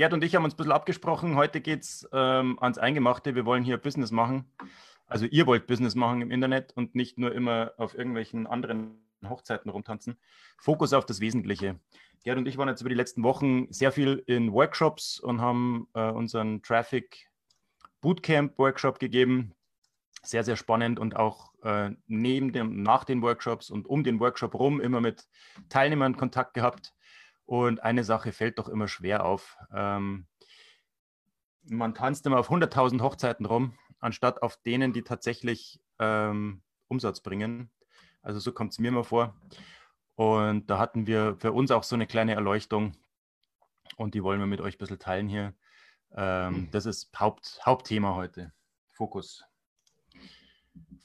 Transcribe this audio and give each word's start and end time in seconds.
Gerd 0.00 0.14
und 0.14 0.24
ich 0.24 0.34
haben 0.34 0.44
uns 0.44 0.54
ein 0.54 0.56
bisschen 0.56 0.72
abgesprochen. 0.72 1.36
Heute 1.36 1.60
geht 1.60 1.82
es 1.82 2.08
ähm, 2.10 2.58
ans 2.58 2.78
Eingemachte. 2.78 3.34
Wir 3.34 3.44
wollen 3.44 3.62
hier 3.62 3.76
Business 3.76 4.10
machen. 4.10 4.50
Also 5.06 5.26
ihr 5.26 5.46
wollt 5.46 5.66
Business 5.66 5.94
machen 5.94 6.22
im 6.22 6.30
Internet 6.30 6.72
und 6.74 6.94
nicht 6.94 7.18
nur 7.18 7.34
immer 7.34 7.72
auf 7.76 7.94
irgendwelchen 7.94 8.46
anderen 8.46 8.98
Hochzeiten 9.28 9.70
rumtanzen. 9.70 10.16
Fokus 10.56 10.94
auf 10.94 11.04
das 11.04 11.20
Wesentliche. 11.20 11.78
Gerd 12.24 12.38
und 12.38 12.48
ich 12.48 12.56
waren 12.56 12.68
jetzt 12.68 12.80
über 12.80 12.88
die 12.88 12.96
letzten 12.96 13.22
Wochen 13.24 13.70
sehr 13.70 13.92
viel 13.92 14.22
in 14.26 14.54
Workshops 14.54 15.20
und 15.20 15.42
haben 15.42 15.86
äh, 15.92 16.10
unseren 16.10 16.62
Traffic 16.62 17.28
Bootcamp 18.00 18.56
Workshop 18.58 19.00
gegeben. 19.00 19.52
Sehr, 20.22 20.44
sehr 20.44 20.56
spannend 20.56 20.98
und 20.98 21.16
auch 21.16 21.52
äh, 21.62 21.90
neben 22.06 22.52
dem, 22.52 22.82
nach 22.82 23.04
den 23.04 23.22
Workshops 23.22 23.70
und 23.70 23.86
um 23.86 24.04
den 24.04 24.20
Workshop 24.20 24.54
rum 24.54 24.80
immer 24.80 25.00
mit 25.00 25.26
Teilnehmern 25.68 26.16
Kontakt 26.16 26.54
gehabt 26.54 26.94
und 27.46 27.82
eine 27.82 28.04
Sache 28.04 28.32
fällt 28.32 28.58
doch 28.58 28.68
immer 28.68 28.86
schwer 28.86 29.24
auf. 29.24 29.56
Ähm, 29.74 30.26
man 31.64 31.94
tanzt 31.94 32.26
immer 32.26 32.38
auf 32.38 32.50
100.000 32.50 33.00
Hochzeiten 33.00 33.46
rum, 33.46 33.74
anstatt 33.98 34.42
auf 34.42 34.56
denen, 34.58 34.92
die 34.92 35.02
tatsächlich 35.02 35.80
ähm, 35.98 36.62
Umsatz 36.88 37.20
bringen. 37.20 37.70
Also 38.22 38.40
so 38.40 38.52
kommt 38.52 38.72
es 38.72 38.78
mir 38.78 38.88
immer 38.88 39.04
vor. 39.04 39.34
Und 40.16 40.68
da 40.68 40.78
hatten 40.78 41.06
wir 41.06 41.36
für 41.38 41.52
uns 41.52 41.70
auch 41.70 41.82
so 41.82 41.96
eine 41.96 42.06
kleine 42.06 42.34
Erleuchtung 42.34 42.92
und 43.96 44.14
die 44.14 44.22
wollen 44.22 44.40
wir 44.40 44.46
mit 44.46 44.60
euch 44.60 44.74
ein 44.74 44.78
bisschen 44.78 44.98
teilen 44.98 45.28
hier. 45.28 45.54
Ähm, 46.14 46.52
mhm. 46.52 46.70
das 46.70 46.86
ist 46.86 47.10
Haupt, 47.18 47.60
Hauptthema 47.64 48.14
heute. 48.14 48.52
Fokus. 48.92 49.44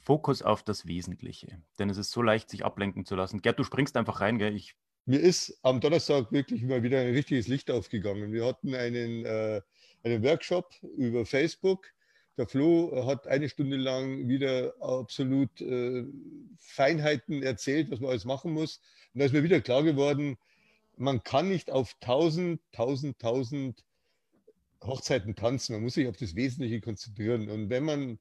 Fokus 0.05 0.43
auf 0.43 0.63
das 0.63 0.85
Wesentliche. 0.85 1.59
Denn 1.79 1.89
es 1.89 1.97
ist 1.97 2.11
so 2.11 2.21
leicht, 2.21 2.49
sich 2.49 2.63
ablenken 2.63 3.05
zu 3.05 3.15
lassen. 3.15 3.41
Gerd, 3.41 3.59
du 3.59 3.63
springst 3.63 3.97
einfach 3.97 4.21
rein, 4.21 4.37
gell? 4.37 4.55
Ich 4.55 4.75
mir 5.07 5.19
ist 5.19 5.59
am 5.61 5.81
Donnerstag 5.81 6.31
wirklich 6.31 6.63
mal 6.63 6.81
wieder 6.81 6.99
ein 6.99 7.13
richtiges 7.13 7.47
Licht 7.47 7.69
aufgegangen. 7.69 8.31
Wir 8.31 8.43
hatten 8.43 8.73
einen, 8.73 9.23
äh, 9.23 9.61
einen 10.03 10.23
Workshop 10.23 10.73
über 10.97 11.27
Facebook. 11.27 11.85
Der 12.37 12.47
Flo 12.47 13.05
hat 13.05 13.27
eine 13.27 13.47
Stunde 13.47 13.77
lang 13.77 14.27
wieder 14.27 14.73
absolut 14.81 15.61
äh, 15.61 16.05
Feinheiten 16.57 17.43
erzählt, 17.43 17.91
was 17.91 17.99
man 17.99 18.09
alles 18.09 18.25
machen 18.25 18.51
muss. 18.51 18.81
Und 19.13 19.19
da 19.19 19.25
ist 19.25 19.33
mir 19.33 19.43
wieder 19.43 19.61
klar 19.61 19.83
geworden, 19.83 20.37
man 20.97 21.23
kann 21.23 21.49
nicht 21.49 21.71
auf 21.71 21.95
tausend, 21.99 22.61
tausend, 22.71 23.19
tausend 23.19 23.83
Hochzeiten 24.83 25.35
tanzen. 25.35 25.73
Man 25.73 25.83
muss 25.83 25.93
sich 25.93 26.07
auf 26.07 26.17
das 26.17 26.35
Wesentliche 26.35 26.81
konzentrieren. 26.81 27.49
Und 27.49 27.69
wenn 27.69 27.83
man 27.83 28.19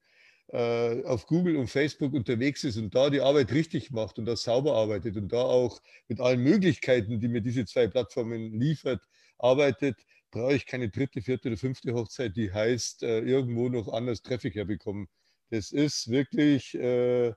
auf 0.57 1.27
Google 1.27 1.57
und 1.57 1.69
Facebook 1.69 2.15
unterwegs 2.15 2.63
ist 2.63 2.77
und 2.77 2.95
da 2.95 3.11
die 3.11 3.21
Arbeit 3.21 3.51
richtig 3.53 3.91
macht 3.91 4.19
und 4.21 4.27
da 4.27 4.37
sauber 4.37 4.77
arbeitet 4.77 5.17
und 5.17 5.33
da 5.33 5.43
auch 5.43 5.81
mit 6.07 6.21
allen 6.21 6.43
Möglichkeiten, 6.43 7.19
die 7.19 7.29
mir 7.29 7.41
diese 7.41 7.65
zwei 7.65 7.89
Plattformen 7.89 8.61
liefert, 8.61 9.03
arbeitet, 9.39 9.97
brauche 10.31 10.55
ich 10.55 10.67
keine 10.67 10.89
dritte, 10.91 11.23
vierte 11.23 11.49
oder 11.49 11.57
fünfte 11.57 11.95
Hochzeit, 11.95 12.37
die 12.37 12.53
heißt, 12.53 13.03
äh, 13.05 13.21
irgendwo 13.21 13.69
noch 13.69 13.93
anders 13.93 14.23
Traffic 14.23 14.55
herbekommen. 14.57 15.09
Das 15.51 15.71
ist 15.71 16.11
wirklich, 16.11 16.75
äh, 16.75 17.33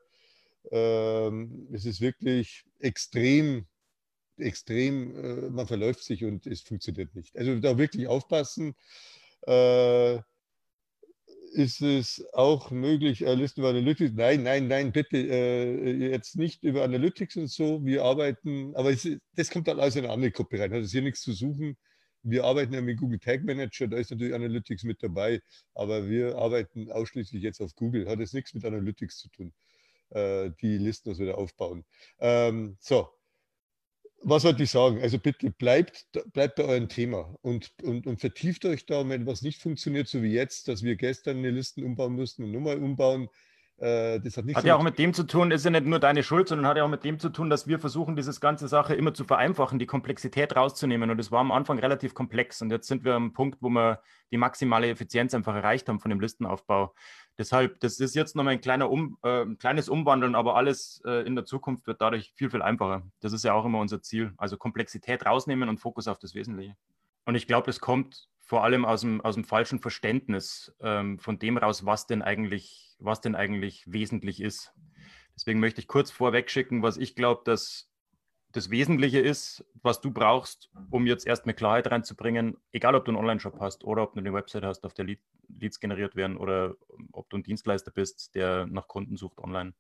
äh, 0.72 1.32
es 1.74 1.86
ist 1.86 2.02
wirklich 2.02 2.66
extrem, 2.80 3.68
extrem, 4.38 5.16
äh, 5.16 5.50
man 5.50 5.68
verläuft 5.68 6.04
sich 6.04 6.24
und 6.24 6.48
es 6.48 6.62
funktioniert 6.62 7.16
nicht. 7.16 7.38
Also 7.38 7.60
da 7.60 7.78
wirklich 7.78 8.08
aufpassen. 8.08 8.76
Ist 11.58 11.82
es 11.82 12.24
auch 12.34 12.70
möglich, 12.70 13.26
äh, 13.26 13.34
Listen 13.34 13.62
über 13.62 13.70
Analytics? 13.70 14.14
Nein, 14.14 14.44
nein, 14.44 14.68
nein, 14.68 14.92
bitte 14.92 15.18
äh, 15.18 16.12
jetzt 16.12 16.36
nicht 16.36 16.64
über 16.64 16.84
Analytics 16.84 17.36
und 17.36 17.48
so. 17.48 17.84
Wir 17.84 18.04
arbeiten, 18.04 18.76
aber 18.76 18.92
es, 18.92 19.10
das 19.34 19.50
kommt 19.50 19.68
dann 19.68 19.80
alles 19.80 19.96
in 19.96 20.04
eine 20.04 20.14
andere 20.14 20.30
Gruppe 20.30 20.60
rein. 20.60 20.72
Hat 20.72 20.84
es 20.84 20.92
hier 20.92 21.02
nichts 21.02 21.22
zu 21.22 21.34
suchen. 21.34 21.76
Wir 22.22 22.44
arbeiten 22.44 22.76
ja 22.76 22.82
mit 22.82 23.00
Google 23.00 23.18
Tag 23.18 23.44
Manager, 23.44 23.88
da 23.88 23.98
ist 23.98 24.12
natürlich 24.12 24.36
Analytics 24.36 24.84
mit 24.84 25.02
dabei, 25.02 25.42
aber 25.74 26.08
wir 26.08 26.38
arbeiten 26.38 26.92
ausschließlich 26.92 27.42
jetzt 27.42 27.60
auf 27.60 27.74
Google. 27.74 28.08
Hat 28.08 28.20
es 28.20 28.34
nichts 28.34 28.54
mit 28.54 28.64
Analytics 28.64 29.18
zu 29.18 29.30
tun, 29.30 29.52
äh, 30.12 30.52
die 30.62 30.78
Listen, 30.78 31.10
was 31.10 31.18
wir 31.18 31.26
da 31.26 31.34
aufbauen. 31.34 31.86
Ähm, 32.20 32.78
so, 32.80 33.10
was 34.24 34.44
wollte 34.44 34.64
ich 34.64 34.72
sagen? 34.72 35.00
Also 35.02 35.20
bitte 35.20 35.52
bleibt, 35.52 36.08
bleibt 36.34 36.56
bei 36.56 36.66
eurem 36.66 36.90
Thema 36.90 37.36
und, 37.42 37.72
und, 37.84 38.08
und 38.08 38.20
vertieft 38.20 38.66
euch 38.66 38.86
da, 38.86 39.08
wenn 39.08 39.26
was 39.26 39.42
nicht 39.42 39.62
funktioniert, 39.62 40.08
so 40.08 40.22
wie 40.22 40.34
jetzt, 40.34 40.68
dass 40.68 40.84
wir 40.84 40.96
gestern 40.96 41.38
eine 41.38 41.52
Listen 41.52 41.84
umbauen 41.84 42.14
mussten 42.14 42.44
und 42.44 42.52
nochmal 42.52 42.78
umbauen. 42.78 43.30
Äh, 43.78 44.20
das 44.22 44.38
hat, 44.38 44.46
hat 44.48 44.62
so 44.64 44.68
ja 44.68 44.76
auch 44.76 44.82
mit 44.82 44.98
dem 44.98 45.14
zu 45.14 45.24
tun, 45.24 45.52
ist 45.52 45.64
ja 45.64 45.70
nicht 45.70 45.86
nur 45.86 46.00
deine 46.00 46.24
Schuld, 46.24 46.48
sondern 46.48 46.66
hat 46.66 46.78
ja 46.78 46.84
auch 46.84 46.90
mit 46.90 47.04
dem 47.04 47.20
zu 47.20 47.30
tun, 47.30 47.50
dass 47.50 47.68
wir 47.68 47.80
versuchen, 47.80 48.16
diese 48.16 48.38
ganze 48.40 48.68
Sache 48.68 48.96
immer 48.96 49.14
zu 49.14 49.24
vereinfachen, 49.24 49.78
die 49.78 49.86
Komplexität 49.86 50.56
rauszunehmen. 50.56 51.12
Und 51.12 51.20
es 51.20 51.32
war 51.32 51.42
am 51.42 51.52
Anfang 51.52 51.78
relativ 51.78 52.16
komplex. 52.16 52.62
Und 52.62 52.72
jetzt 52.72 52.88
sind 52.88 53.06
wir 53.06 53.14
am 53.14 53.34
Punkt, 53.34 53.62
wo 53.62 53.70
wir 53.70 54.02
die 54.32 54.38
maximale 54.38 54.90
Effizienz 54.90 55.36
einfach 55.36 55.56
erreicht 55.56 55.88
haben 55.90 56.00
von 56.00 56.10
dem 56.10 56.20
Listenaufbau. 56.20 56.96
Deshalb, 57.38 57.80
das 57.82 58.00
ist 58.00 58.16
jetzt 58.16 58.36
nochmal 58.36 58.54
ein, 58.54 58.62
kleiner 58.62 58.90
um, 58.90 59.18
äh, 59.24 59.44
ein 59.44 59.58
kleines 59.60 59.90
Umwandeln, 59.90 60.34
aber 60.34 60.56
alles 60.56 61.02
äh, 61.06 61.26
in 61.28 61.36
der 61.36 61.46
Zukunft 61.46 61.86
wird 61.86 62.02
dadurch 62.02 62.34
viel, 62.36 62.50
viel 62.50 62.64
einfacher. 62.64 63.04
Das 63.20 63.32
ist 63.32 63.44
ja 63.44 63.54
auch 63.54 63.66
immer 63.66 63.80
unser 63.80 64.02
Ziel. 64.02 64.34
Also 64.38 64.58
Komplexität 64.58 65.26
rausnehmen 65.26 65.70
und 65.70 65.80
Fokus 65.80 66.08
auf 66.08 66.18
das 66.18 66.34
Wesentliche. 66.34 66.76
Und 67.26 67.36
ich 67.36 67.46
glaube, 67.46 67.68
das 67.68 67.80
kommt 67.80 68.28
vor 68.40 68.64
allem 68.64 68.86
aus 68.86 69.02
dem, 69.02 69.22
aus 69.22 69.36
dem 69.36 69.44
falschen 69.44 69.80
Verständnis 69.80 70.74
ähm, 70.80 71.20
von 71.20 71.38
dem 71.38 71.58
raus, 71.58 71.86
was 71.86 72.08
denn 72.08 72.22
eigentlich, 72.22 72.96
was 73.00 73.22
denn 73.22 73.36
eigentlich 73.36 73.84
wesentlich 73.86 74.42
ist. 74.42 74.74
Deswegen 75.36 75.60
möchte 75.60 75.82
ich 75.82 75.88
kurz 75.88 76.10
vorweg 76.10 76.50
schicken, 76.50 76.82
was 76.82 76.98
ich 76.98 77.14
glaube, 77.14 77.42
dass 77.46 77.87
das 78.58 78.72
Wesentliche 78.72 79.20
ist, 79.20 79.64
was 79.84 80.02
du 80.02 80.10
brauchst, 80.10 80.72
um 80.90 81.06
jetzt 81.06 81.28
erstmal 81.28 81.54
Klarheit 81.54 81.92
reinzubringen, 81.92 82.58
egal 82.72 82.96
ob 82.96 83.06
du 83.06 83.12
einen 83.12 83.20
Online-Shop 83.20 83.60
hast 83.60 83.84
oder 83.84 84.02
ob 84.02 84.14
du 84.14 84.20
eine 84.20 84.34
Website 84.34 84.64
hast, 84.64 84.84
auf 84.84 84.96
der 84.96 85.06
Lead, 85.06 85.20
Leads 85.48 85.80
generiert 85.80 86.16
werden 86.16 86.38
oder 86.38 86.76
ob 87.12 87.30
du 87.30 87.38
ein 87.38 87.44
Dienstleister 87.44 87.92
bist, 87.92 88.34
der 88.34 88.66
nach 88.66 88.88
Kunden 88.88 89.16
sucht 89.16 89.38
online. 89.38 89.74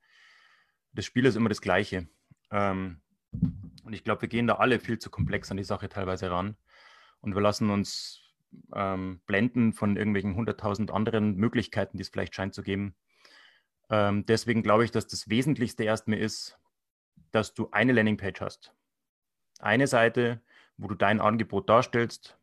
Das 0.93 1.05
Spiel 1.05 1.25
ist 1.25 1.35
immer 1.35 1.49
das 1.49 1.61
Gleiche. 1.61 2.07
Ähm, 2.51 3.01
und 3.83 3.93
ich 3.93 4.03
glaube, 4.03 4.21
wir 4.21 4.29
gehen 4.29 4.45
da 4.45 4.55
alle 4.55 4.79
viel 4.79 4.99
zu 4.99 5.09
komplex 5.09 5.49
an 5.49 5.57
die 5.57 5.63
Sache 5.63 5.89
teilweise 5.89 6.29
ran 6.29 6.55
und 7.21 7.33
wir 7.33 7.41
lassen 7.41 7.71
uns 7.71 8.21
ähm, 8.75 9.21
blenden 9.25 9.73
von 9.73 9.97
irgendwelchen 9.97 10.35
100.000 10.35 10.91
anderen 10.91 11.35
Möglichkeiten, 11.35 11.97
die 11.97 12.03
es 12.03 12.09
vielleicht 12.09 12.35
scheint 12.35 12.53
zu 12.53 12.61
geben. 12.61 12.95
Ähm, 13.89 14.23
deswegen 14.27 14.61
glaube 14.61 14.85
ich, 14.85 14.91
dass 14.91 15.07
das 15.07 15.29
Wesentlichste 15.29 15.83
erstmal 15.83 16.19
ist, 16.19 16.59
dass 17.31 17.53
du 17.53 17.69
eine 17.71 17.93
Landingpage 17.93 18.41
hast. 18.41 18.73
Eine 19.59 19.87
Seite, 19.87 20.41
wo 20.77 20.87
du 20.87 20.95
dein 20.95 21.19
Angebot 21.19 21.69
darstellst. 21.69 22.37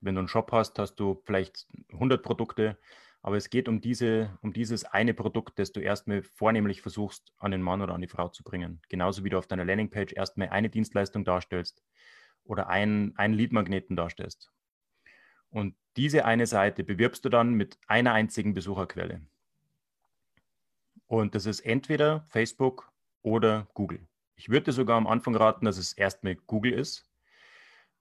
Wenn 0.00 0.14
du 0.14 0.20
einen 0.20 0.28
Shop 0.28 0.52
hast, 0.52 0.78
hast 0.78 0.96
du 0.96 1.20
vielleicht 1.24 1.66
100 1.92 2.22
Produkte, 2.22 2.78
aber 3.22 3.36
es 3.36 3.50
geht 3.50 3.68
um, 3.68 3.80
diese, 3.80 4.38
um 4.42 4.52
dieses 4.52 4.84
eine 4.84 5.14
Produkt, 5.14 5.58
das 5.58 5.72
du 5.72 5.80
erstmal 5.80 6.22
vornehmlich 6.22 6.82
versuchst, 6.82 7.32
an 7.38 7.50
den 7.50 7.62
Mann 7.62 7.82
oder 7.82 7.94
an 7.94 8.00
die 8.00 8.06
Frau 8.06 8.28
zu 8.28 8.44
bringen. 8.44 8.80
Genauso 8.88 9.24
wie 9.24 9.30
du 9.30 9.38
auf 9.38 9.48
deiner 9.48 9.64
Landingpage 9.64 10.12
erstmal 10.12 10.50
eine 10.50 10.68
Dienstleistung 10.68 11.24
darstellst 11.24 11.82
oder 12.44 12.68
einen, 12.68 13.16
einen 13.16 13.34
Lead-Magneten 13.34 13.96
darstellst. 13.96 14.52
Und 15.50 15.74
diese 15.96 16.24
eine 16.24 16.46
Seite 16.46 16.84
bewirbst 16.84 17.24
du 17.24 17.28
dann 17.28 17.54
mit 17.54 17.78
einer 17.88 18.12
einzigen 18.12 18.54
Besucherquelle. 18.54 19.22
Und 21.06 21.34
das 21.34 21.46
ist 21.46 21.60
entweder 21.60 22.26
Facebook 22.28 22.92
oder 23.26 23.66
Google. 23.74 24.06
Ich 24.36 24.50
würde 24.50 24.70
sogar 24.70 24.96
am 24.96 25.08
Anfang 25.08 25.34
raten, 25.34 25.64
dass 25.64 25.78
es 25.78 25.92
erst 25.92 26.22
mit 26.22 26.46
Google 26.46 26.72
ist. 26.72 27.04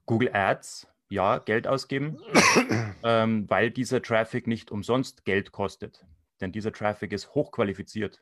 Google 0.05 0.29
Ads, 0.31 0.87
ja, 1.09 1.39
Geld 1.39 1.67
ausgeben, 1.67 2.19
ähm, 3.03 3.49
weil 3.49 3.71
dieser 3.71 4.03
Traffic 4.03 4.45
nicht 4.45 4.69
umsonst 4.69 5.25
Geld 5.25 5.51
kostet. 5.51 6.05
Denn 6.41 6.51
dieser 6.51 6.71
Traffic 6.71 7.11
ist 7.11 7.33
hochqualifiziert. 7.33 8.21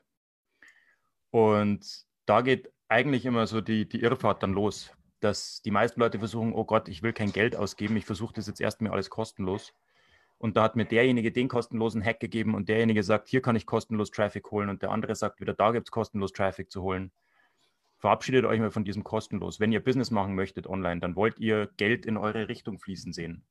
Und 1.30 2.06
da 2.24 2.40
geht 2.40 2.72
eigentlich 2.88 3.26
immer 3.26 3.46
so 3.46 3.60
die, 3.60 3.86
die 3.86 4.00
Irrfahrt 4.00 4.42
dann 4.42 4.54
los, 4.54 4.90
dass 5.20 5.60
die 5.60 5.70
meisten 5.70 6.00
Leute 6.00 6.18
versuchen, 6.18 6.54
oh 6.54 6.64
Gott, 6.64 6.88
ich 6.88 7.02
will 7.02 7.12
kein 7.12 7.32
Geld 7.32 7.54
ausgeben, 7.54 7.96
ich 7.98 8.06
versuche 8.06 8.32
das 8.32 8.46
jetzt 8.46 8.62
erstmal 8.62 8.92
alles 8.92 9.10
kostenlos. 9.10 9.74
Und 10.38 10.56
da 10.56 10.62
hat 10.62 10.76
mir 10.76 10.84
derjenige 10.84 11.32
den 11.32 11.48
kostenlosen 11.48 12.04
Hack 12.04 12.20
gegeben 12.20 12.54
und 12.54 12.68
derjenige 12.68 13.02
sagt, 13.02 13.28
hier 13.28 13.40
kann 13.40 13.56
ich 13.56 13.66
kostenlos 13.66 14.10
Traffic 14.10 14.50
holen 14.50 14.68
und 14.68 14.82
der 14.82 14.90
andere 14.90 15.14
sagt 15.14 15.40
wieder, 15.40 15.54
da 15.54 15.70
gibt 15.70 15.88
es 15.88 15.90
kostenlos 15.90 16.32
Traffic 16.32 16.70
zu 16.70 16.82
holen. 16.82 17.12
Verabschiedet 17.98 18.44
euch 18.44 18.60
mal 18.60 18.70
von 18.70 18.84
diesem 18.84 19.04
kostenlos. 19.04 19.60
Wenn 19.60 19.72
ihr 19.72 19.82
Business 19.82 20.10
machen 20.10 20.34
möchtet 20.34 20.66
online, 20.66 21.00
dann 21.00 21.16
wollt 21.16 21.38
ihr 21.38 21.70
Geld 21.76 22.04
in 22.04 22.16
eure 22.16 22.48
Richtung 22.48 22.78
fließen 22.78 23.12
sehen. 23.12 23.44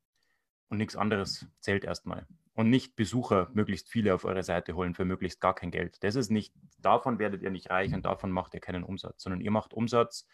Und 0.70 0.78
nichts 0.78 0.96
anderes 0.96 1.48
zählt 1.60 1.84
erstmal. 1.84 2.28
Und 2.54 2.70
nicht 2.70 2.96
Besucher 2.96 3.50
möglichst 3.54 3.90
viele 3.90 4.14
auf 4.14 4.26
eure 4.26 4.44
Seite 4.44 4.76
holen 4.76 4.94
für 4.94 5.06
möglichst 5.06 5.42
gar 5.42 5.56
kein 5.56 5.72
Geld. 5.72 6.04
Das 6.04 6.16
ist 6.16 6.30
nicht, 6.30 6.54
davon 6.78 7.18
werdet 7.18 7.42
ihr 7.42 7.50
nicht 7.50 7.72
reich 7.72 7.94
und 7.94 8.06
davon 8.06 8.32
macht 8.32 8.54
ihr 8.54 8.60
keinen 8.60 8.84
Umsatz, 8.84 9.24
sondern 9.24 9.42
ihr 9.42 9.52
macht 9.52 9.74
Umsatz 9.74 10.28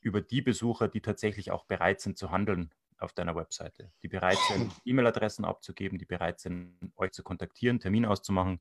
über 0.00 0.22
die 0.22 0.40
Besucher, 0.40 0.88
die 0.88 1.02
tatsächlich 1.02 1.50
auch 1.50 1.66
bereit 1.66 2.00
sind 2.00 2.16
zu 2.16 2.30
handeln 2.30 2.72
auf 2.98 3.12
deiner 3.12 3.36
Webseite, 3.36 3.92
die 4.02 4.08
bereit 4.08 4.38
sind, 4.48 4.72
E-Mail-Adressen 4.84 5.44
abzugeben, 5.44 5.98
die 5.98 6.06
bereit 6.06 6.40
sind, 6.40 6.78
euch 6.96 7.12
zu 7.12 7.22
kontaktieren, 7.22 7.80
Termin 7.80 8.06
auszumachen 8.06 8.60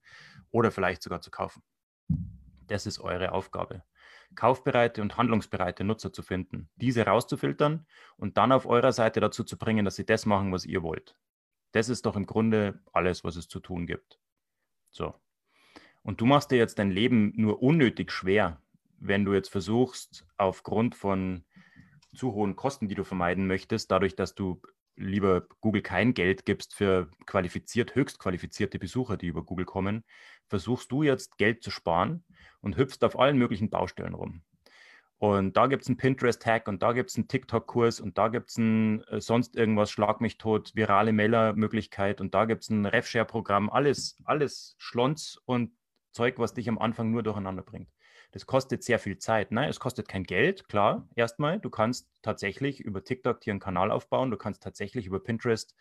oder 0.51 0.71
vielleicht 0.71 1.01
sogar 1.01 1.21
zu 1.21 1.31
kaufen. 1.31 1.63
Das 2.67 2.85
ist 2.85 2.99
eure 2.99 3.31
Aufgabe. 3.31 3.83
Kaufbereite 4.33 5.01
und 5.01 5.17
handlungsbereite 5.17 5.83
Nutzer 5.83 6.11
zu 6.11 6.23
finden, 6.23 6.69
diese 6.75 7.05
rauszufiltern 7.05 7.85
und 8.17 8.37
dann 8.37 8.51
auf 8.51 8.65
eurer 8.65 8.91
Seite 8.91 9.19
dazu 9.19 9.43
zu 9.43 9.57
bringen, 9.57 9.85
dass 9.85 9.95
sie 9.95 10.05
das 10.05 10.25
machen, 10.25 10.51
was 10.51 10.65
ihr 10.65 10.83
wollt. 10.83 11.15
Das 11.71 11.89
ist 11.89 12.05
doch 12.05 12.15
im 12.15 12.25
Grunde 12.25 12.79
alles, 12.91 13.23
was 13.23 13.35
es 13.35 13.47
zu 13.47 13.59
tun 13.59 13.85
gibt. 13.85 14.19
So. 14.89 15.13
Und 16.03 16.21
du 16.21 16.25
machst 16.25 16.51
dir 16.51 16.57
jetzt 16.57 16.79
dein 16.79 16.91
Leben 16.91 17.33
nur 17.35 17.61
unnötig 17.61 18.11
schwer, 18.11 18.61
wenn 18.97 19.25
du 19.25 19.33
jetzt 19.33 19.49
versuchst, 19.49 20.25
aufgrund 20.37 20.95
von 20.95 21.43
zu 22.15 22.33
hohen 22.33 22.55
Kosten, 22.55 22.87
die 22.87 22.95
du 22.95 23.03
vermeiden 23.03 23.47
möchtest, 23.47 23.91
dadurch, 23.91 24.15
dass 24.15 24.35
du 24.35 24.61
lieber 24.95 25.47
Google 25.61 25.81
kein 25.81 26.13
Geld 26.13 26.45
gibst 26.45 26.73
für 26.73 27.09
qualifiziert, 27.25 27.95
höchst 27.95 28.19
qualifizierte 28.19 28.79
Besucher, 28.79 29.17
die 29.17 29.27
über 29.27 29.43
Google 29.43 29.65
kommen, 29.65 30.03
versuchst 30.47 30.91
du 30.91 31.03
jetzt 31.03 31.37
Geld 31.37 31.63
zu 31.63 31.71
sparen 31.71 32.23
und 32.61 32.77
hüpfst 32.77 33.03
auf 33.03 33.19
allen 33.19 33.37
möglichen 33.37 33.69
Baustellen 33.69 34.13
rum. 34.13 34.41
Und 35.17 35.55
da 35.55 35.67
gibt 35.67 35.83
es 35.83 35.87
einen 35.87 35.97
Pinterest-Hack 35.97 36.67
und 36.67 36.83
da 36.83 36.91
gibt 36.91 37.09
es 37.09 37.15
einen 37.15 37.27
TikTok-Kurs 37.27 38.01
und 38.01 38.17
da 38.17 38.27
gibt 38.27 38.49
es 38.49 38.57
ein 38.57 39.01
äh, 39.05 39.21
sonst 39.21 39.55
irgendwas, 39.55 39.89
Schlag 39.89 40.19
mich 40.19 40.37
tot, 40.37 40.75
virale 40.75 41.13
Mailer-Möglichkeit 41.13 42.19
und 42.19 42.33
da 42.33 42.45
gibt 42.45 42.63
es 42.63 42.69
ein 42.69 42.85
RefShare-Programm, 42.85 43.69
alles, 43.69 44.21
alles 44.25 44.75
Schlons 44.77 45.41
und 45.45 45.71
Zeug, 46.11 46.37
was 46.37 46.53
dich 46.53 46.67
am 46.67 46.77
Anfang 46.77 47.11
nur 47.11 47.23
durcheinander 47.23 47.63
bringt. 47.63 47.89
Das 48.35 48.45
kostet 48.45 48.83
sehr 48.83 48.99
viel 48.99 49.17
Zeit. 49.17 49.53
Nein, 49.53 49.69
es 49.69 49.79
kostet 49.79 50.09
kein 50.09 50.25
Geld, 50.25 50.67
klar, 50.67 51.07
erstmal. 51.15 51.57
Du 51.57 51.69
kannst 51.69 52.09
tatsächlich 52.21 52.81
über 52.81 53.01
TikTok 53.01 53.41
hier 53.41 53.53
einen 53.53 53.61
Kanal 53.61 53.91
aufbauen. 53.91 54.29
Du 54.29 54.35
kannst 54.35 54.61
tatsächlich 54.61 55.05
über 55.05 55.23
Pinterest 55.23 55.73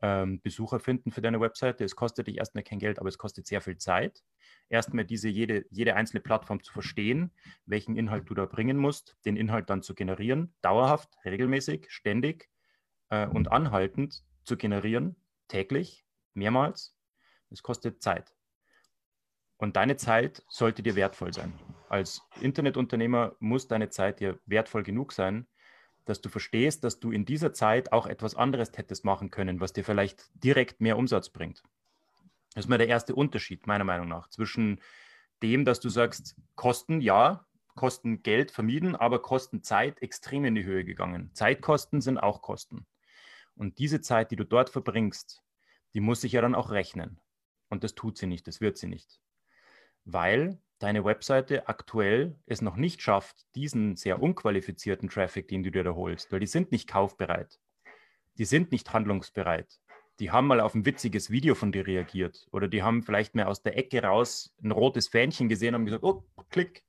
ähm, 0.00 0.40
Besucher 0.40 0.80
finden 0.80 1.10
für 1.10 1.20
deine 1.20 1.42
Webseite. 1.42 1.84
Es 1.84 1.96
kostet 1.96 2.26
dich 2.26 2.38
erstmal 2.38 2.64
kein 2.64 2.78
Geld, 2.78 3.00
aber 3.00 3.10
es 3.10 3.18
kostet 3.18 3.46
sehr 3.46 3.60
viel 3.60 3.76
Zeit. 3.76 4.24
Erstmal 4.70 5.04
diese 5.04 5.28
jede, 5.28 5.66
jede 5.68 5.94
einzelne 5.94 6.22
Plattform 6.22 6.62
zu 6.62 6.72
verstehen, 6.72 7.34
welchen 7.66 7.96
Inhalt 7.96 8.30
du 8.30 8.32
da 8.32 8.46
bringen 8.46 8.78
musst, 8.78 9.18
den 9.26 9.36
Inhalt 9.36 9.68
dann 9.68 9.82
zu 9.82 9.94
generieren, 9.94 10.54
dauerhaft, 10.62 11.10
regelmäßig, 11.26 11.90
ständig 11.90 12.48
äh, 13.10 13.26
und 13.26 13.52
anhaltend 13.52 14.24
zu 14.44 14.56
generieren, 14.56 15.16
täglich, 15.48 16.06
mehrmals. 16.32 16.96
Es 17.50 17.62
kostet 17.62 18.02
Zeit. 18.02 18.34
Und 19.58 19.76
deine 19.76 19.96
Zeit 19.98 20.42
sollte 20.48 20.82
dir 20.82 20.96
wertvoll 20.96 21.34
sein. 21.34 21.52
Als 21.90 22.22
Internetunternehmer 22.40 23.34
muss 23.40 23.66
deine 23.66 23.90
Zeit 23.90 24.20
dir 24.20 24.38
wertvoll 24.46 24.84
genug 24.84 25.12
sein, 25.12 25.48
dass 26.04 26.20
du 26.20 26.28
verstehst, 26.28 26.84
dass 26.84 27.00
du 27.00 27.10
in 27.10 27.24
dieser 27.24 27.52
Zeit 27.52 27.92
auch 27.92 28.06
etwas 28.06 28.36
anderes 28.36 28.70
hättest 28.76 29.04
machen 29.04 29.30
können, 29.30 29.60
was 29.60 29.72
dir 29.72 29.84
vielleicht 29.84 30.30
direkt 30.34 30.80
mehr 30.80 30.96
Umsatz 30.96 31.30
bringt. 31.30 31.64
Das 32.54 32.64
ist 32.64 32.68
mal 32.68 32.78
der 32.78 32.86
erste 32.86 33.14
Unterschied, 33.14 33.66
meiner 33.66 33.82
Meinung 33.82 34.08
nach, 34.08 34.28
zwischen 34.28 34.80
dem, 35.42 35.64
dass 35.64 35.80
du 35.80 35.88
sagst, 35.88 36.36
Kosten, 36.54 37.00
ja, 37.00 37.44
Kosten 37.74 38.22
Geld 38.22 38.52
vermieden, 38.52 38.94
aber 38.94 39.20
Kosten 39.20 39.62
Zeit 39.62 40.00
extrem 40.00 40.44
in 40.44 40.54
die 40.54 40.64
Höhe 40.64 40.84
gegangen. 40.84 41.30
Zeitkosten 41.34 42.00
sind 42.00 42.18
auch 42.18 42.40
Kosten. 42.40 42.86
Und 43.56 43.78
diese 43.78 44.00
Zeit, 44.00 44.30
die 44.30 44.36
du 44.36 44.44
dort 44.44 44.70
verbringst, 44.70 45.42
die 45.92 46.00
muss 46.00 46.20
sich 46.20 46.32
ja 46.32 46.40
dann 46.40 46.54
auch 46.54 46.70
rechnen. 46.70 47.18
Und 47.68 47.82
das 47.82 47.96
tut 47.96 48.16
sie 48.16 48.26
nicht, 48.26 48.46
das 48.46 48.60
wird 48.60 48.78
sie 48.78 48.86
nicht 48.86 49.20
weil 50.04 50.58
deine 50.80 51.04
Webseite 51.04 51.68
aktuell 51.68 52.34
es 52.46 52.62
noch 52.62 52.74
nicht 52.74 53.02
schafft, 53.02 53.46
diesen 53.54 53.96
sehr 53.96 54.20
unqualifizierten 54.20 55.08
Traffic, 55.08 55.46
den 55.46 55.62
du 55.62 55.70
dir 55.70 55.84
da 55.84 55.94
holst, 55.94 56.32
weil 56.32 56.40
die 56.40 56.46
sind 56.46 56.72
nicht 56.72 56.88
kaufbereit, 56.88 57.60
die 58.38 58.46
sind 58.46 58.72
nicht 58.72 58.92
handlungsbereit. 58.92 59.78
Die 60.18 60.30
haben 60.30 60.46
mal 60.46 60.60
auf 60.60 60.74
ein 60.74 60.84
witziges 60.84 61.30
Video 61.30 61.54
von 61.54 61.72
dir 61.72 61.86
reagiert 61.86 62.46
oder 62.50 62.66
die 62.66 62.82
haben 62.82 63.02
vielleicht 63.02 63.34
mehr 63.34 63.48
aus 63.48 63.62
der 63.62 63.78
Ecke 63.78 64.02
raus 64.02 64.54
ein 64.62 64.70
rotes 64.70 65.08
Fähnchen 65.08 65.48
gesehen 65.48 65.74
und 65.74 65.84
gesagt, 65.84 66.02
oh, 66.02 66.24
klick, 66.50 66.82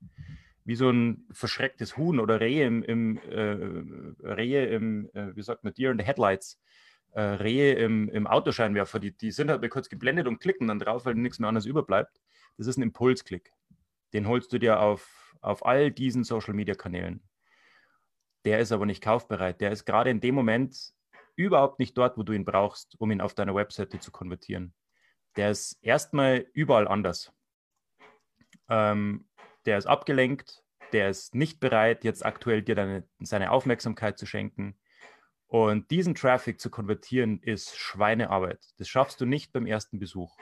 wie 0.64 0.76
so 0.76 0.90
ein 0.90 1.26
verschrecktes 1.32 1.98
Huhn 1.98 2.20
oder 2.20 2.40
Rehe 2.40 2.66
im, 2.66 2.84
im 2.84 3.18
äh, 3.30 4.26
Rehe 4.28 4.68
im, 4.68 5.10
äh, 5.14 5.36
wie 5.36 5.42
sagt 5.42 5.64
man, 5.64 5.74
Deer 5.74 5.92
in 5.92 6.00
the 6.00 6.06
Headlights, 6.06 6.60
äh, 7.12 7.22
Rehe 7.22 7.74
im, 7.74 8.10
im 8.10 8.28
Autoscheinwerfer, 8.28 9.00
die, 9.00 9.12
die 9.12 9.32
sind 9.32 9.50
halt 9.50 9.62
mal 9.62 9.70
kurz 9.70 9.90
geblendet 9.90 10.28
und 10.28 10.40
klicken 10.40 10.68
dann 10.68 10.80
drauf, 10.80 11.06
weil 11.06 11.16
nichts 11.16 11.40
mehr 11.40 11.50
anderes 11.50 11.66
überbleibt. 11.66 12.22
Das 12.58 12.68
ist 12.68 12.78
ein 12.78 12.84
Impulsklick. 12.84 13.52
Den 14.14 14.28
holst 14.28 14.52
du 14.54 14.60
dir 14.60 14.80
auf, 14.80 15.36
auf 15.42 15.66
all 15.66 15.92
diesen 15.92 16.24
Social-Media-Kanälen. 16.24 17.24
Der 18.46 18.60
ist 18.60 18.72
aber 18.72 18.86
nicht 18.86 19.04
kaufbereit. 19.04 19.62
Der 19.62 19.72
ist 19.72 19.86
gerade 19.86 20.10
in 20.10 20.20
dem 20.20 20.36
Moment 20.36 20.94
überhaupt 21.36 21.80
nicht 21.80 21.98
dort, 21.98 22.18
wo 22.18 22.24
du 22.24 22.34
ihn 22.34 22.46
brauchst, 22.46 23.00
um 23.00 23.12
ihn 23.12 23.22
auf 23.22 23.34
deiner 23.34 23.56
Webseite 23.56 24.00
zu 24.00 24.12
konvertieren. 24.12 24.74
Der 25.36 25.52
ist 25.52 25.78
erstmal 25.82 26.46
überall 26.54 26.88
anders. 26.88 27.32
Ähm, 28.70 29.28
der 29.66 29.78
ist 29.78 29.86
abgelenkt, 29.86 30.64
der 30.92 31.10
ist 31.10 31.36
nicht 31.36 31.60
bereit, 31.60 32.04
jetzt 32.04 32.26
aktuell 32.26 32.62
dir 32.62 32.76
deine, 32.76 33.08
seine 33.20 33.52
Aufmerksamkeit 33.52 34.18
zu 34.18 34.26
schenken. 34.26 34.78
Und 35.48 35.92
diesen 35.92 36.16
Traffic 36.16 36.60
zu 36.60 36.70
konvertieren, 36.70 37.40
ist 37.42 37.78
Schweinearbeit. 37.78 38.66
Das 38.78 38.88
schaffst 38.88 39.20
du 39.22 39.26
nicht 39.26 39.52
beim 39.52 39.66
ersten 39.66 40.00
Besuch. 40.00 40.38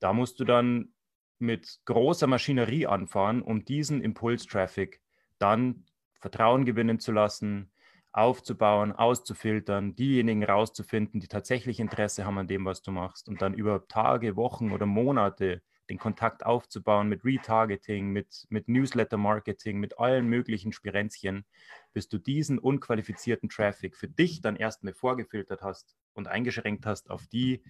Da 0.00 0.12
musst 0.12 0.38
du 0.38 0.44
dann 0.44 0.94
mit 1.38 1.80
großer 1.84 2.26
Maschinerie 2.26 2.86
anfahren, 2.86 3.42
um 3.42 3.64
diesen 3.64 4.02
Impulstraffic 4.02 5.00
dann 5.38 5.84
Vertrauen 6.20 6.64
gewinnen 6.64 6.98
zu 6.98 7.12
lassen, 7.12 7.70
aufzubauen, 8.12 8.92
auszufiltern, 8.92 9.94
diejenigen 9.94 10.42
rauszufinden, 10.42 11.20
die 11.20 11.28
tatsächlich 11.28 11.78
Interesse 11.78 12.24
haben 12.24 12.38
an 12.38 12.48
dem, 12.48 12.64
was 12.64 12.82
du 12.82 12.90
machst 12.90 13.28
und 13.28 13.42
dann 13.42 13.54
über 13.54 13.86
Tage, 13.86 14.36
Wochen 14.36 14.72
oder 14.72 14.86
Monate 14.86 15.62
den 15.88 15.98
Kontakt 15.98 16.44
aufzubauen 16.44 17.08
mit 17.08 17.24
Retargeting, 17.24 18.08
mit, 18.10 18.46
mit 18.50 18.68
Newsletter-Marketing, 18.68 19.78
mit 19.78 19.98
allen 19.98 20.26
möglichen 20.26 20.72
Spirenzchen, 20.72 21.44
bis 21.92 22.08
du 22.08 22.18
diesen 22.18 22.58
unqualifizierten 22.58 23.48
Traffic 23.48 23.96
für 23.96 24.08
dich 24.08 24.40
dann 24.40 24.56
erstmal 24.56 24.92
vorgefiltert 24.92 25.62
hast 25.62 25.96
und 26.12 26.28
eingeschränkt 26.28 26.84
hast 26.84 27.10
auf 27.10 27.26
die 27.26 27.62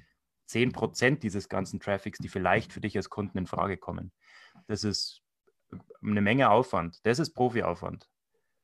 10 0.49 0.73
Prozent 0.73 1.23
dieses 1.23 1.49
ganzen 1.49 1.79
Traffics, 1.79 2.19
die 2.19 2.29
vielleicht 2.29 2.73
für 2.73 2.81
dich 2.81 2.97
als 2.97 3.11
Kunden 3.11 3.39
in 3.39 3.47
Frage 3.47 3.77
kommen. 3.77 4.13
Das 4.67 4.83
ist 4.83 5.23
eine 6.03 6.23
Menge 6.23 6.51
Aufwand. 6.51 6.99
Das 7.05 7.19
ist 7.19 7.35
Profi-Aufwand. 7.35 8.09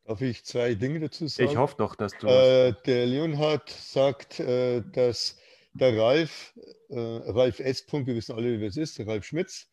Darf 0.05 0.21
ich 0.21 0.45
zwei 0.45 0.75
Dinge 0.75 1.01
dazu 1.01 1.27
sagen? 1.27 1.49
Ich 1.49 1.57
hoffe 1.57 1.77
doch, 1.79 1.95
dass 1.95 2.13
du. 2.19 2.27
Äh, 2.27 2.75
der 2.87 3.07
Leonhard 3.07 3.71
sagt, 3.71 4.41
äh, 4.41 4.83
dass 4.93 5.39
der 5.75 5.99
Ralf, 5.99 6.55
äh, 6.89 6.99
Ralf 6.99 7.61
S. 7.61 7.87
wir 7.91 8.07
wissen 8.07 8.35
alle, 8.35 8.61
wer 8.61 8.69
es 8.69 8.77
ist, 8.77 9.01
Ralf 9.01 9.25
Schmitz, 9.25 9.69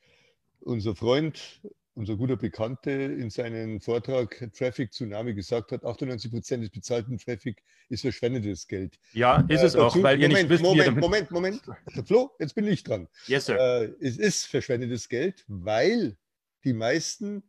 unser 0.61 0.95
Freund, 0.95 1.61
unser 1.93 2.15
guter 2.15 2.37
Bekannte 2.37 2.91
in 2.91 3.29
seinem 3.29 3.81
Vortrag 3.81 4.49
Traffic 4.53 4.93
Tsunami 4.93 5.33
gesagt 5.33 5.71
hat, 5.71 5.83
98 5.83 6.31
Prozent 6.31 6.63
des 6.63 6.69
bezahlten 6.69 7.17
Traffic 7.17 7.61
ist 7.89 8.01
verschwendetes 8.01 8.67
Geld. 8.67 8.97
Ja, 9.13 9.45
ist 9.49 9.61
äh, 9.61 9.65
es 9.65 9.73
dazu, 9.73 9.99
auch, 9.99 10.03
weil 10.03 10.17
Moment, 10.17 10.21
ihr 10.21 10.27
nicht 10.29 10.49
wisst, 10.49 10.63
Moment, 10.63 10.99
Moment, 10.99 11.31
Moment, 11.31 11.67
Moment. 11.67 12.07
Flo, 12.07 12.31
jetzt 12.39 12.55
bin 12.55 12.67
ich 12.67 12.83
dran. 12.83 13.07
Yes, 13.27 13.45
sir. 13.45 13.57
Äh, 13.57 13.93
es 13.99 14.17
ist 14.17 14.45
verschwendetes 14.45 15.09
Geld, 15.09 15.43
weil 15.47 16.17
die 16.63 16.73
meisten 16.73 17.43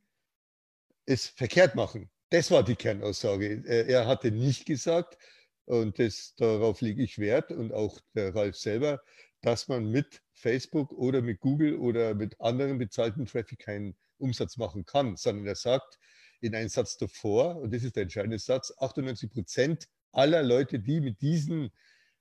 es 1.07 1.29
verkehrt 1.29 1.75
machen. 1.75 2.11
Das 2.31 2.51
war 2.51 2.65
die 2.65 2.77
Kernaussage. 2.77 3.63
Äh, 3.67 3.93
er 3.93 4.07
hatte 4.07 4.31
nicht 4.31 4.67
gesagt, 4.67 5.19
und 5.65 5.99
das, 5.99 6.35
darauf 6.37 6.81
lege 6.81 7.03
ich 7.03 7.19
Wert 7.19 7.53
und 7.53 7.73
auch 7.73 8.01
der 8.15 8.35
Ralf 8.35 8.57
selber, 8.57 9.01
dass 9.43 9.69
man 9.69 9.91
mit 9.91 10.23
Facebook 10.33 10.93
oder 10.93 11.23
mit 11.23 11.41
Google 11.41 11.77
oder 11.77 12.15
mit 12.15 12.41
anderen 12.41 12.79
bezahlten 12.79 13.27
Traffic 13.27 13.61
keinen 13.61 13.95
Umsatz 14.23 14.57
machen 14.57 14.87
kann, 14.87 15.17
sondern 15.17 15.47
er 15.47 15.55
sagt 15.55 15.99
in 16.41 16.55
einem 16.55 16.69
Satz 16.69 16.97
davor, 16.97 17.57
und 17.57 17.73
das 17.73 17.83
ist 17.85 17.97
der 17.97 18.05
entscheidende 18.05 18.38
Satz, 18.38 18.73
98 18.79 19.31
Prozent 19.31 19.88
aller 20.12 20.43
Leute, 20.43 20.79
die 20.79 21.00
mit 21.00 21.21
diesem 21.21 21.71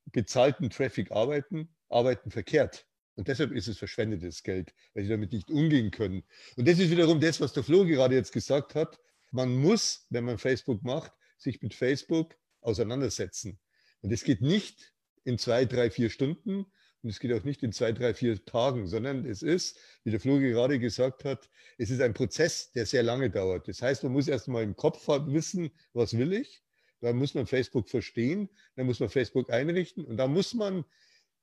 bezahlten 0.06 0.70
Traffic 0.70 1.12
arbeiten, 1.12 1.74
arbeiten 1.90 2.32
verkehrt. 2.32 2.86
Und 3.16 3.28
deshalb 3.28 3.52
ist 3.52 3.68
es 3.68 3.78
verschwendetes 3.78 4.44
Geld, 4.44 4.74
weil 4.94 5.04
sie 5.04 5.10
damit 5.10 5.32
nicht 5.32 5.50
umgehen 5.52 5.92
können. 5.92 6.24
Und 6.56 6.68
das 6.68 6.80
ist 6.80 6.92
wiederum 6.92 7.20
das, 7.20 7.42
was 7.42 7.54
der 7.54 7.64
Flo 7.64 7.86
gerade 7.86 8.16
jetzt 8.16 8.32
gesagt 8.32 8.76
hat. 8.76 9.00
Man 9.32 9.56
muss, 9.56 10.06
wenn 10.10 10.24
man 10.24 10.38
Facebook 10.38 10.84
macht, 10.84 11.12
sich 11.38 11.62
mit 11.62 11.74
Facebook 11.74 12.36
auseinandersetzen. 12.62 13.60
Und 14.02 14.12
es 14.12 14.24
geht 14.24 14.42
nicht 14.42 14.94
in 15.24 15.38
zwei, 15.38 15.66
drei, 15.66 15.92
vier 15.92 16.10
Stunden, 16.10 16.66
und 17.04 17.10
es 17.10 17.20
geht 17.20 17.34
auch 17.34 17.44
nicht 17.44 17.64
in 17.64 17.72
zwei, 17.72 17.92
drei, 17.92 18.14
vier 18.14 18.44
Tagen, 18.46 18.88
sondern 18.88 19.26
es 19.26 19.42
ist, 19.42 19.80
wie 20.04 20.12
der 20.12 20.20
Flo 20.20 20.40
gerade 20.40 20.78
gesagt 20.80 21.26
hat, 21.26 21.50
es 21.78 21.90
ist 21.90 22.02
ein 22.02 22.14
Prozess, 22.14 22.72
der 22.74 22.86
sehr 22.86 23.04
lange 23.04 23.30
dauert. 23.30 23.68
Das 23.68 23.82
heißt, 23.82 24.04
man 24.04 24.14
muss 24.14 24.28
erst 24.28 24.48
mal 24.48 24.64
im 24.64 24.76
Kopf 24.76 25.08
wissen, 25.08 25.72
was 25.94 26.18
will 26.18 26.34
ich. 26.34 26.64
Dann 27.00 27.18
muss 27.18 27.34
man 27.34 27.48
Facebook 27.48 27.90
verstehen, 27.90 28.50
dann 28.76 28.86
muss 28.86 29.00
man 29.00 29.10
Facebook 29.10 29.50
einrichten 29.50 30.06
und 30.06 30.18
dann 30.18 30.32
muss 30.32 30.54
man 30.54 30.86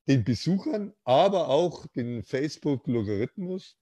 den 0.07 0.23
Besuchern, 0.25 0.95
aber 1.05 1.49
auch 1.49 1.87
den 1.89 2.23
Facebook-Logarithmus, 2.23 3.77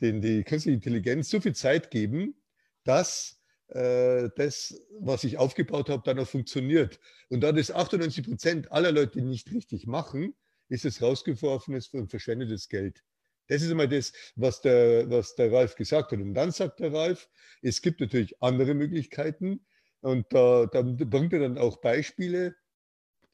den 0.00 0.20
die 0.20 0.44
künstliche 0.44 0.76
Intelligenz 0.76 1.28
so 1.28 1.40
viel 1.40 1.54
Zeit 1.54 1.90
geben, 1.90 2.40
dass 2.84 3.40
äh, 3.68 4.30
das, 4.36 4.80
was 5.00 5.24
ich 5.24 5.36
aufgebaut 5.36 5.90
habe, 5.90 6.02
dann 6.04 6.20
auch 6.20 6.28
funktioniert. 6.28 7.00
Und 7.28 7.40
da 7.40 7.52
das 7.52 7.72
98 7.72 8.24
Prozent 8.24 8.72
aller 8.72 8.92
Leute 8.92 9.20
nicht 9.20 9.52
richtig 9.52 9.86
machen, 9.86 10.34
ist 10.68 10.84
es 10.84 11.02
rausgeworfenes 11.02 11.88
und 11.88 12.10
verschwendetes 12.10 12.68
Geld. 12.68 13.02
Das 13.48 13.62
ist 13.62 13.70
immer 13.70 13.86
das, 13.86 14.12
was 14.36 14.60
der, 14.60 15.10
was 15.10 15.34
der 15.34 15.50
Ralf 15.50 15.74
gesagt 15.74 16.12
hat. 16.12 16.18
Und 16.18 16.34
dann 16.34 16.52
sagt 16.52 16.80
der 16.80 16.92
Ralf, 16.92 17.28
es 17.62 17.80
gibt 17.80 18.00
natürlich 18.00 18.40
andere 18.42 18.74
Möglichkeiten. 18.74 19.64
Und 20.00 20.26
da, 20.30 20.66
da 20.66 20.82
bringt 20.82 21.32
er 21.32 21.40
dann 21.40 21.58
auch 21.58 21.80
Beispiele, 21.80 22.54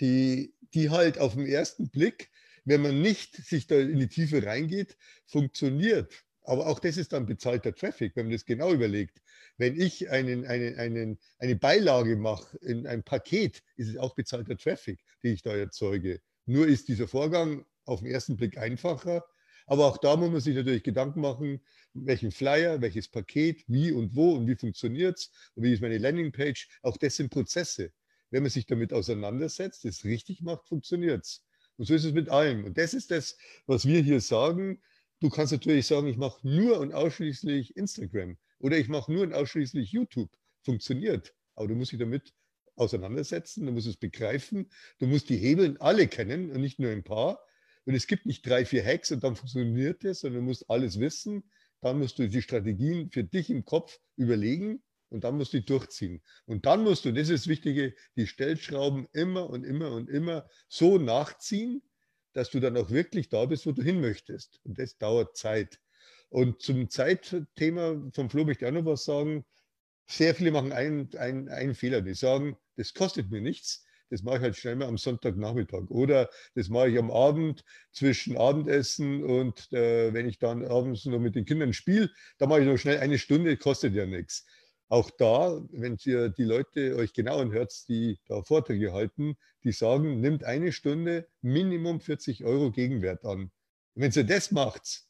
die, 0.01 0.55
die 0.73 0.91
halt 0.91 1.19
auf 1.19 1.35
den 1.35 1.47
ersten 1.47 1.91
Blick, 1.91 2.31
wenn 2.65 2.81
man 2.81 3.03
nicht 3.03 3.37
sich 3.37 3.67
da 3.67 3.77
in 3.77 3.99
die 3.99 4.09
Tiefe 4.09 4.45
reingeht, 4.45 4.97
funktioniert. 5.27 6.25
Aber 6.45 6.67
auch 6.67 6.79
das 6.79 6.97
ist 6.97 7.13
dann 7.13 7.27
bezahlter 7.27 7.75
Traffic, 7.75 8.15
wenn 8.17 8.27
man 8.27 8.33
das 8.33 8.45
genau 8.45 8.73
überlegt. 8.73 9.21
Wenn 9.57 9.81
ich 9.81 10.11
einen, 10.11 10.47
einen, 10.47 10.79
einen, 10.79 11.19
eine 11.39 11.57
Beilage 11.57 12.17
mache 12.17 12.57
in 12.59 12.87
ein 12.87 13.03
Paket, 13.03 13.63
ist 13.77 13.89
es 13.89 13.97
auch 13.97 14.15
bezahlter 14.15 14.57
Traffic, 14.57 15.01
den 15.23 15.35
ich 15.35 15.43
da 15.43 15.55
erzeuge. 15.55 16.21
Nur 16.47 16.67
ist 16.67 16.89
dieser 16.89 17.09
Vorgang 17.09 17.65
auf 17.85 18.01
den 18.01 18.11
ersten 18.11 18.37
Blick 18.37 18.59
einfacher. 18.59 19.25
Aber 19.67 19.87
auch 19.87 19.99
da 19.99 20.17
muss 20.17 20.31
man 20.31 20.41
sich 20.41 20.55
natürlich 20.55 20.83
Gedanken 20.83 21.21
machen, 21.21 21.61
welchen 21.95 22.31
Flyer, 22.31 22.81
welches 22.83 23.09
Paket, 23.09 23.65
wie 23.67 23.93
und 23.93 24.15
wo 24.15 24.35
und 24.35 24.47
wie 24.47 24.57
funktioniert 24.57 25.19
es 25.19 25.31
und 25.55 25.63
wie 25.65 25.73
ist 25.73 25.81
meine 25.81 25.99
Landingpage. 25.99 26.69
Auch 26.83 26.97
das 26.99 27.17
sind 27.17 27.31
Prozesse. 27.31 27.93
Wenn 28.31 28.43
man 28.43 28.51
sich 28.51 28.67
damit 28.67 28.93
auseinandersetzt, 28.93 29.85
es 29.85 30.05
richtig 30.05 30.43
macht, 30.43 30.69
funktioniert 30.69 31.25
es. 31.25 31.45
Und 31.77 31.87
so 31.87 31.95
ist 31.95 32.05
es 32.05 32.13
mit 32.13 32.29
allem. 32.29 32.65
Und 32.65 32.77
das 32.77 32.95
ist 32.95 33.11
das, 33.11 33.37
was 33.67 33.87
wir 33.87 34.01
hier 34.01 34.21
sagen. 34.21 34.83
Du 35.21 35.31
kannst 35.31 35.53
natürlich 35.53 35.87
sagen, 35.87 36.09
ich 36.09 36.17
mache 36.17 36.47
nur 36.47 36.79
und 36.81 36.93
ausschließlich 36.93 37.77
Instagram 37.77 38.37
oder 38.59 38.77
ich 38.77 38.89
mache 38.89 39.13
nur 39.13 39.23
und 39.23 39.33
ausschließlich 39.33 39.91
YouTube. 39.93 40.31
Funktioniert. 40.63 41.35
Aber 41.55 41.69
du 41.69 41.75
musst 41.75 41.93
dich 41.93 41.99
damit 41.99 42.33
auseinandersetzen, 42.77 43.67
du 43.67 43.73
musst 43.73 43.87
es 43.87 43.97
begreifen, 43.97 44.71
du 44.99 45.07
musst 45.07 45.29
die 45.29 45.37
Hebeln 45.37 45.77
alle 45.81 46.09
kennen 46.09 46.51
und 46.51 46.61
nicht 46.61 46.79
nur 46.79 46.91
ein 46.91 47.05
paar. 47.05 47.41
Und 47.87 47.95
es 47.95 48.07
gibt 48.07 48.27
nicht 48.27 48.47
drei, 48.47 48.65
vier 48.65 48.85
Hacks 48.85 49.11
und 49.13 49.23
dann 49.23 49.37
funktioniert 49.37 50.05
es, 50.05 50.21
sondern 50.21 50.43
du 50.43 50.47
musst 50.49 50.71
alles 50.71 50.99
wissen. 51.01 51.45
Dann 51.81 51.99
musst 51.99 52.19
du 52.19 52.29
die 52.29 52.43
Strategien 52.43 53.11
für 53.11 53.25
dich 53.25 53.51
im 53.51 53.65
Kopf 53.65 54.01
überlegen 54.17 54.83
und 55.11 55.25
dann 55.25 55.37
musst 55.37 55.53
du 55.53 55.59
die 55.59 55.67
durchziehen. 55.67 56.23
Und 56.47 56.67
dann 56.67 56.83
musst 56.83 57.05
du, 57.05 57.13
das 57.13 57.29
ist 57.29 57.45
das 57.45 57.49
Wichtige, 57.49 57.95
die 58.17 58.27
Stellschrauben 58.27 59.07
immer 59.13 59.51
und 59.51 59.65
immer 59.65 59.93
und 59.93 60.09
immer 60.09 60.49
so 60.69 60.99
nachziehen, 60.99 61.83
dass 62.33 62.51
du 62.51 62.59
dann 62.59 62.77
auch 62.77 62.91
wirklich 62.91 63.29
da 63.29 63.45
bist, 63.45 63.67
wo 63.67 63.73
du 63.73 63.83
hin 63.83 64.01
möchtest. 64.01 64.61
Und 64.65 64.79
das 64.79 64.97
dauert 64.99 65.37
Zeit. 65.37 65.79
Und 66.31 66.63
zum 66.63 66.91
Zeitthema 66.91 68.11
von 68.13 68.29
Flo 68.29 68.45
möchte 68.45 68.65
ich 68.65 68.69
auch 68.69 68.75
noch 68.75 68.87
was 68.87 69.05
sagen. 69.05 69.45
Sehr 70.07 70.35
viele 70.35 70.51
machen 70.51 70.73
einen, 70.73 71.15
einen, 71.17 71.49
einen 71.49 71.75
Fehler. 71.75 72.03
Die 72.03 72.15
sagen, 72.15 72.57
das 72.77 72.95
kostet 72.95 73.31
mir 73.31 73.41
nichts. 73.41 73.85
Das 74.11 74.23
mache 74.23 74.37
ich 74.37 74.43
halt 74.43 74.57
schnell 74.57 74.77
mal 74.77 74.87
am 74.87 74.99
Sonntagnachmittag. 74.99 75.89
Oder 75.89 76.31
das 76.55 76.69
mache 76.69 76.91
ich 76.91 76.99
am 76.99 77.11
Abend 77.11 77.65
zwischen 77.91 78.37
Abendessen 78.37 79.25
und 79.25 79.73
äh, 79.73 80.13
wenn 80.13 80.29
ich 80.29 80.39
dann 80.39 80.65
abends 80.65 81.05
noch 81.07 81.19
mit 81.19 81.35
den 81.35 81.47
Kindern 81.47 81.73
spiele, 81.73 82.11
da 82.39 82.47
mache 82.47 82.61
ich 82.61 82.67
noch 82.67 82.77
schnell 82.77 82.99
eine 82.99 83.19
Stunde, 83.19 83.57
kostet 83.57 83.95
ja 83.95 84.07
nichts. 84.07 84.47
Auch 84.89 85.11
da, 85.11 85.61
wenn 85.73 85.97
ihr 86.05 86.29
die 86.29 86.45
Leute 86.45 86.95
euch 86.97 87.15
genau 87.15 87.39
anhört, 87.39 87.73
die 87.89 88.21
da 88.27 88.43
Vorträge 88.43 88.93
halten, 88.93 89.37
die 89.65 89.73
sagen, 89.73 90.21
nimmt 90.21 90.45
eine 90.45 90.73
Stunde 90.73 91.27
Minimum 91.41 92.01
40 92.01 92.45
Euro 92.45 92.71
Gegenwert 92.71 93.25
an. 93.25 93.51
Wenn 93.95 94.13
ihr 94.13 94.25
das 94.25 94.51
macht, 94.51 95.05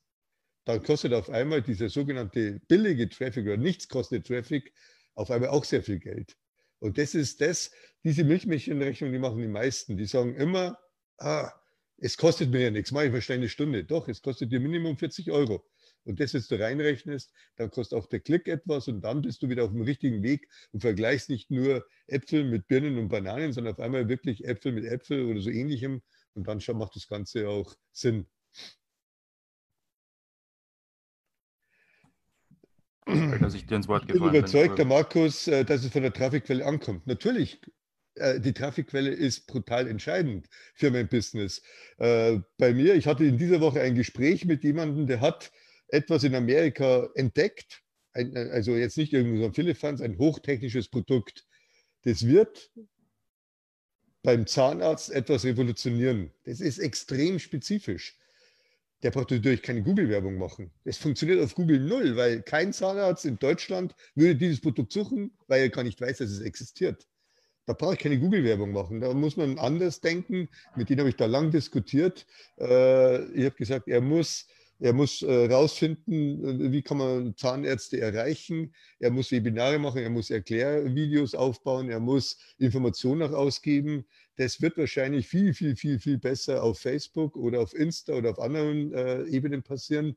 dann 0.64 0.83
kostet 0.83 1.12
auf 1.12 1.30
einmal 1.30 1.62
dieser 1.62 1.88
sogenannte 1.88 2.61
billige 2.68 3.09
Traffic 3.09 3.44
oder 3.44 3.56
nichts 3.56 3.88
kostet 3.88 4.26
Traffic 4.26 4.73
auf 5.14 5.30
einmal 5.30 5.50
auch 5.50 5.64
sehr 5.64 5.83
viel 5.83 5.99
Geld. 5.99 6.37
Und 6.78 6.99
das 6.99 7.14
ist 7.14 7.40
das, 7.40 7.71
diese 8.02 8.25
Milchmädchenrechnung, 8.25 9.12
die 9.12 9.18
machen 9.18 9.40
die 9.40 9.49
meisten. 9.49 9.97
Die 9.97 10.06
sagen 10.06 10.35
immer, 10.35 10.78
ah, 11.18 11.50
es 11.99 12.16
kostet 12.16 12.50
mir 12.50 12.62
ja 12.62 12.71
nichts, 12.71 12.92
mache 12.92 13.06
ich 13.06 13.12
mal 13.12 13.35
eine 13.35 13.49
Stunde. 13.49 13.85
Doch, 13.85 14.09
es 14.09 14.21
kostet 14.21 14.52
dir 14.52 14.61
Minimum 14.61 14.99
40 14.99 15.30
Euro. 15.30 15.64
Und 16.04 16.21
das 16.21 16.33
jetzt 16.35 16.50
du 16.50 16.61
reinrechnest, 16.61 17.33
dann 17.56 17.71
kostet 17.71 17.99
auch 17.99 18.06
der 18.06 18.21
Klick 18.21 18.47
etwas 18.47 18.88
und 18.88 19.00
dann 19.00 19.23
bist 19.23 19.42
du 19.42 19.49
wieder 19.49 19.64
auf 19.64 19.71
dem 19.71 19.80
richtigen 19.80 20.23
Weg 20.23 20.49
und 20.73 20.80
vergleichst 20.80 21.30
nicht 21.30 21.50
nur 21.50 21.87
Äpfel 22.06 22.44
mit 22.44 22.68
Birnen 22.68 22.99
und 22.99 23.09
Bananen, 23.09 23.54
sondern 23.54 23.73
auf 23.73 23.80
einmal 23.80 24.09
wirklich 24.09 24.44
Äpfel 24.44 24.73
mit 24.73 24.85
Äpfel 24.85 25.25
oder 25.25 25.40
so 25.40 25.49
ähnlichem. 25.49 26.02
Und 26.35 26.47
dann 26.47 26.61
schon 26.61 26.76
macht 26.76 26.97
das 26.97 27.09
Ganze 27.09 27.49
auch 27.49 27.75
Sinn. 27.92 28.26
Dass 33.07 33.55
ich 33.55 33.67
dir 33.67 33.77
ins 33.77 33.89
Wort 33.89 34.07
gefallen 34.07 34.33
bin. 34.33 34.41
Überzeugt, 34.41 34.79
der 34.79 34.87
Markus, 34.87 35.47
äh, 35.49 35.65
dass 35.65 35.85
es 35.85 35.93
von 35.93 36.03
der 36.03 36.13
Trafficquelle 36.13 36.65
ankommt. 36.65 37.07
Natürlich, 37.07 37.61
äh, 38.15 38.41
die 38.41 38.53
Trafficquelle 38.53 39.11
ist 39.11 39.47
brutal 39.47 39.89
entscheidend 39.89 40.49
für 40.75 40.91
mein 40.91 41.09
Business. 41.09 41.63
Äh, 41.99 42.39
bei 42.59 42.73
mir, 42.73 42.95
ich 42.95 43.07
hatte 43.07 43.25
in 43.25 43.39
dieser 43.39 43.61
Woche 43.61 43.81
ein 43.81 43.95
Gespräch 43.95 44.45
mit 44.45 44.65
jemandem, 44.65 45.07
der 45.07 45.21
hat 45.21 45.53
etwas 45.89 46.25
in 46.25 46.35
Amerika 46.35 47.09
entdeckt, 47.15 47.83
also 48.13 48.77
jetzt 48.77 48.97
nicht 48.97 49.13
irgendwie 49.13 49.39
so 49.39 49.45
ein 49.47 49.55
Philippans, 49.55 50.01
ein 50.01 50.19
hochtechnisches 50.19 50.89
Produkt. 50.89 51.47
Das 52.03 52.27
wird 52.27 52.71
beim 54.23 54.47
Zahnarzt 54.47 55.11
etwas 55.11 55.45
revolutionieren. 55.45 56.31
Das 56.45 56.61
ist 56.61 56.79
extrem 56.79 57.39
spezifisch 57.39 58.17
der 59.03 59.11
braucht 59.11 59.31
natürlich 59.31 59.63
keine 59.63 59.83
Google-Werbung 59.83 60.39
machen. 60.39 60.71
Es 60.85 60.99
funktioniert 60.99 61.43
auf 61.43 61.55
Google 61.55 61.81
null, 61.81 62.17
weil 62.17 62.43
kein 62.43 62.73
Zahnarzt 62.73 63.25
in 63.25 63.39
Deutschland 63.39 63.95
würde 64.15 64.37
dieses 64.37 64.61
Produkt 64.61 64.93
suchen, 64.93 65.37
weil 65.47 65.63
er 65.63 65.69
gar 65.69 65.83
nicht 65.85 66.01
weiß, 66.01 66.19
dass 66.19 66.31
es 66.31 66.41
existiert. 66.41 67.07
Da 67.67 67.73
brauche 67.73 67.95
ich 67.95 67.99
keine 67.99 68.19
Google-Werbung 68.19 68.73
machen. 68.73 69.01
Da 69.01 69.13
muss 69.15 69.37
man 69.37 69.59
anders 69.59 70.01
denken. 70.01 70.49
Mit 70.77 70.91
denen 70.91 71.01
habe 71.01 71.09
ich 71.09 71.17
da 71.17 71.27
lang 71.27 71.51
diskutiert. 71.51 72.27
Äh, 72.59 73.25
ich 73.33 73.45
habe 73.45 73.57
gesagt, 73.57 73.89
er 73.89 74.01
muss 74.01 74.47
er 74.81 74.93
muss 74.93 75.23
äh, 75.23 75.47
rausfinden, 75.47 76.73
wie 76.73 76.83
kann 76.83 76.99
man 76.99 77.37
Zahnärzte 77.37 78.01
erreichen. 78.01 78.75
Er 78.99 79.11
muss 79.11 79.31
Webinare 79.31 79.79
machen, 79.79 80.03
er 80.03 80.11
muss 80.11 80.31
Erklärvideos 80.31 81.35
aufbauen, 81.35 81.91
er 81.91 82.01
muss 82.01 82.39
Informationen 82.59 83.23
auch 83.23 83.33
ausgeben. 83.33 84.05
Das 84.37 84.61
wird 84.61 84.76
wahrscheinlich 84.76 85.29
viel, 85.29 85.55
viel, 85.55 85.76
viel, 85.76 85.99
viel 85.99 86.19
besser 86.19 86.62
auf 86.62 86.81
Facebook 86.81 87.37
oder 87.37 87.61
auf 87.61 87.75
Insta 87.75 88.14
oder 88.14 88.31
auf 88.31 88.41
anderen 88.41 88.93
äh, 88.93 89.23
Ebenen 89.25 89.62
passieren. 89.62 90.17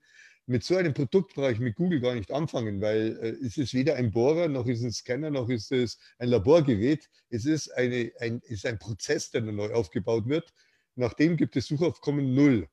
Mit 0.49 0.63
so 0.63 0.77
einem 0.77 0.93
Produkt 0.93 1.35
brauche 1.35 1.51
ich 1.51 1.59
mit 1.59 1.75
Google 1.75 1.99
gar 1.99 2.15
nicht 2.15 2.31
anfangen, 2.31 2.81
weil 2.81 3.17
äh, 3.21 3.45
es 3.45 3.57
ist 3.57 3.73
weder 3.73 3.95
ein 3.95 4.11
Bohrer, 4.11 4.47
noch 4.47 4.65
ist 4.65 4.79
es 4.79 4.85
ein 4.85 4.91
Scanner, 4.93 5.29
noch 5.29 5.49
ist 5.49 5.71
es 5.71 5.99
ein 6.19 6.29
Laborgerät. 6.29 7.09
Es 7.29 7.45
ist, 7.45 7.69
eine, 7.75 8.11
ein, 8.19 8.39
ist 8.45 8.65
ein 8.65 8.79
Prozess, 8.79 9.29
der 9.29 9.41
neu 9.41 9.73
aufgebaut 9.73 10.27
wird. 10.27 10.53
Nach 10.95 11.13
dem 11.13 11.37
gibt 11.37 11.55
es 11.57 11.67
Suchaufkommen 11.67 12.33
null. 12.33 12.67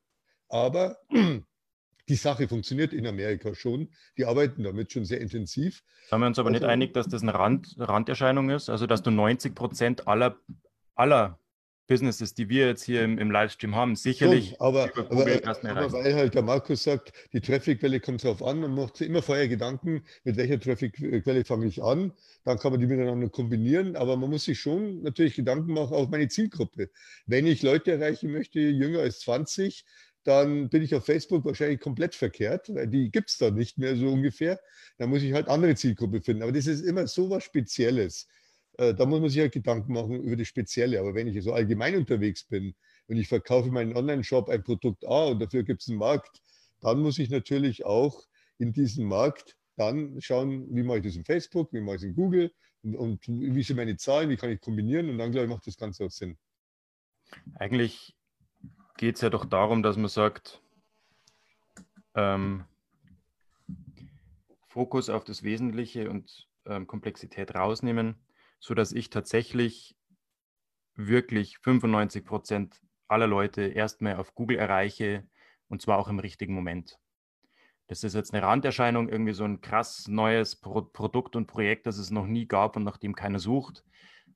Aber 0.47 0.97
die 2.09 2.15
Sache 2.15 2.47
funktioniert 2.47 2.93
in 2.93 3.05
Amerika 3.07 3.53
schon. 3.53 3.89
Die 4.17 4.25
arbeiten 4.25 4.63
damit 4.63 4.91
schon 4.91 5.05
sehr 5.05 5.19
intensiv. 5.19 5.83
Sind 6.09 6.19
wir 6.19 6.27
uns 6.27 6.39
aber 6.39 6.49
also, 6.49 6.59
nicht 6.59 6.69
einig, 6.69 6.93
dass 6.93 7.07
das 7.07 7.23
eine 7.23 7.33
Rand, 7.33 7.75
Randerscheinung 7.77 8.49
ist? 8.51 8.69
Also, 8.69 8.87
dass 8.87 9.03
du 9.03 9.11
90 9.11 9.53
Prozent 9.53 10.07
aller 10.07 10.39
aller 10.95 11.39
Businesses, 11.87 12.33
die 12.33 12.49
wir 12.49 12.67
jetzt 12.67 12.83
hier 12.83 13.03
im, 13.03 13.19
im 13.19 13.29
Livestream 13.29 13.75
haben, 13.75 13.95
sicherlich 13.95 14.49
Schon, 14.49 14.59
aber, 14.59 14.83
aber, 14.95 15.11
aber, 15.11 15.93
weil 15.93 16.15
halt 16.15 16.33
der 16.33 16.41
Markus 16.41 16.83
sagt, 16.83 17.13
die 17.31 17.41
Trafficquelle 17.41 17.99
kommt 17.99 18.23
darauf 18.23 18.41
an, 18.41 18.59
man 18.59 18.73
macht 18.73 18.97
sich 18.97 19.07
immer 19.07 19.21
vorher 19.21 19.47
Gedanken, 19.47 20.03
mit 20.23 20.35
welcher 20.37 20.59
Trafficquelle 20.59 21.45
fange 21.45 21.67
ich 21.67 21.83
an, 21.83 22.11
dann 22.43 22.57
kann 22.57 22.71
man 22.71 22.81
die 22.81 22.87
miteinander 22.87 23.29
kombinieren, 23.29 23.95
aber 23.95 24.17
man 24.17 24.31
muss 24.31 24.45
sich 24.45 24.59
schon 24.59 25.03
natürlich 25.03 25.35
Gedanken 25.35 25.73
machen 25.73 25.93
auf 25.93 26.09
meine 26.09 26.27
Zielgruppe. 26.27 26.89
Wenn 27.27 27.45
ich 27.45 27.61
Leute 27.61 27.91
erreichen 27.91 28.31
möchte, 28.31 28.59
jünger 28.59 29.01
als 29.01 29.19
20, 29.19 29.85
dann 30.23 30.69
bin 30.69 30.81
ich 30.81 30.95
auf 30.95 31.05
Facebook 31.05 31.45
wahrscheinlich 31.45 31.79
komplett 31.79 32.15
verkehrt, 32.15 32.73
weil 32.73 32.87
die 32.87 33.11
gibt 33.11 33.29
es 33.29 33.37
da 33.37 33.51
nicht 33.51 33.77
mehr 33.77 33.95
so 33.95 34.07
ungefähr. 34.07 34.59
Dann 34.97 35.11
muss 35.11 35.21
ich 35.21 35.33
halt 35.33 35.47
andere 35.47 35.75
Zielgruppe 35.75 36.19
finden. 36.19 36.41
Aber 36.41 36.51
das 36.51 36.65
ist 36.65 36.81
immer 36.81 37.05
so 37.05 37.29
was 37.29 37.43
Spezielles. 37.43 38.27
Äh, 38.77 38.93
da 38.93 39.05
muss 39.05 39.21
man 39.21 39.29
sich 39.29 39.39
halt 39.39 39.53
Gedanken 39.53 39.93
machen 39.93 40.23
über 40.23 40.35
das 40.35 40.47
Spezielle. 40.47 40.99
Aber 40.99 41.13
wenn 41.13 41.27
ich 41.27 41.43
so 41.43 41.53
allgemein 41.53 41.95
unterwegs 41.95 42.43
bin 42.43 42.75
und 43.07 43.17
ich 43.17 43.27
verkaufe 43.27 43.69
meinen 43.69 43.95
Online-Shop 43.95 44.49
ein 44.49 44.63
Produkt 44.63 45.05
A 45.05 45.25
und 45.25 45.39
dafür 45.39 45.63
gibt 45.63 45.81
es 45.81 45.89
einen 45.89 45.97
Markt, 45.97 46.41
dann 46.81 47.01
muss 47.01 47.19
ich 47.19 47.29
natürlich 47.29 47.85
auch 47.85 48.23
in 48.57 48.73
diesem 48.73 49.07
Markt 49.07 49.57
dann 49.75 50.19
schauen, 50.21 50.73
wie 50.73 50.83
mache 50.83 50.99
ich 50.99 51.03
das 51.03 51.15
in 51.15 51.25
Facebook, 51.25 51.73
wie 51.73 51.81
mache 51.81 51.95
ich 51.95 52.01
es 52.03 52.07
in 52.07 52.15
Google 52.15 52.53
und, 52.83 52.95
und 52.95 53.27
wie 53.27 53.63
sind 53.63 53.77
meine 53.77 53.97
Zahlen, 53.97 54.29
wie 54.29 54.37
kann 54.37 54.51
ich 54.51 54.61
kombinieren 54.61 55.09
und 55.09 55.17
dann, 55.17 55.31
glaube 55.31 55.47
ich, 55.47 55.51
macht 55.51 55.67
das 55.67 55.77
Ganze 55.77 56.05
auch 56.05 56.11
Sinn. 56.11 56.37
Eigentlich 57.55 58.15
geht 58.97 59.15
es 59.15 59.21
ja 59.21 59.29
doch 59.29 59.45
darum, 59.45 59.83
dass 59.83 59.97
man 59.97 60.07
sagt, 60.07 60.61
ähm, 62.13 62.63
Fokus 64.67 65.09
auf 65.09 65.23
das 65.23 65.43
Wesentliche 65.43 66.09
und 66.09 66.47
ähm, 66.65 66.87
Komplexität 66.87 67.55
rausnehmen, 67.55 68.15
sodass 68.59 68.91
ich 68.91 69.09
tatsächlich 69.09 69.95
wirklich 70.95 71.57
95 71.59 72.25
Prozent 72.25 72.81
aller 73.07 73.27
Leute 73.27 73.63
erstmal 73.63 74.15
auf 74.15 74.33
Google 74.35 74.57
erreiche 74.57 75.27
und 75.67 75.81
zwar 75.81 75.97
auch 75.97 76.07
im 76.07 76.19
richtigen 76.19 76.53
Moment. 76.53 76.97
Das 77.87 78.03
ist 78.03 78.15
jetzt 78.15 78.33
eine 78.33 78.43
Randerscheinung, 78.43 79.09
irgendwie 79.09 79.33
so 79.33 79.43
ein 79.43 79.61
krass 79.61 80.07
neues 80.07 80.55
Pro 80.55 80.81
Produkt 80.81 81.35
und 81.35 81.45
Projekt, 81.45 81.85
das 81.85 81.97
es 81.97 82.09
noch 82.09 82.25
nie 82.25 82.47
gab 82.47 82.75
und 82.75 82.83
nach 82.83 82.97
dem 82.97 83.15
keiner 83.15 83.39
sucht. 83.39 83.83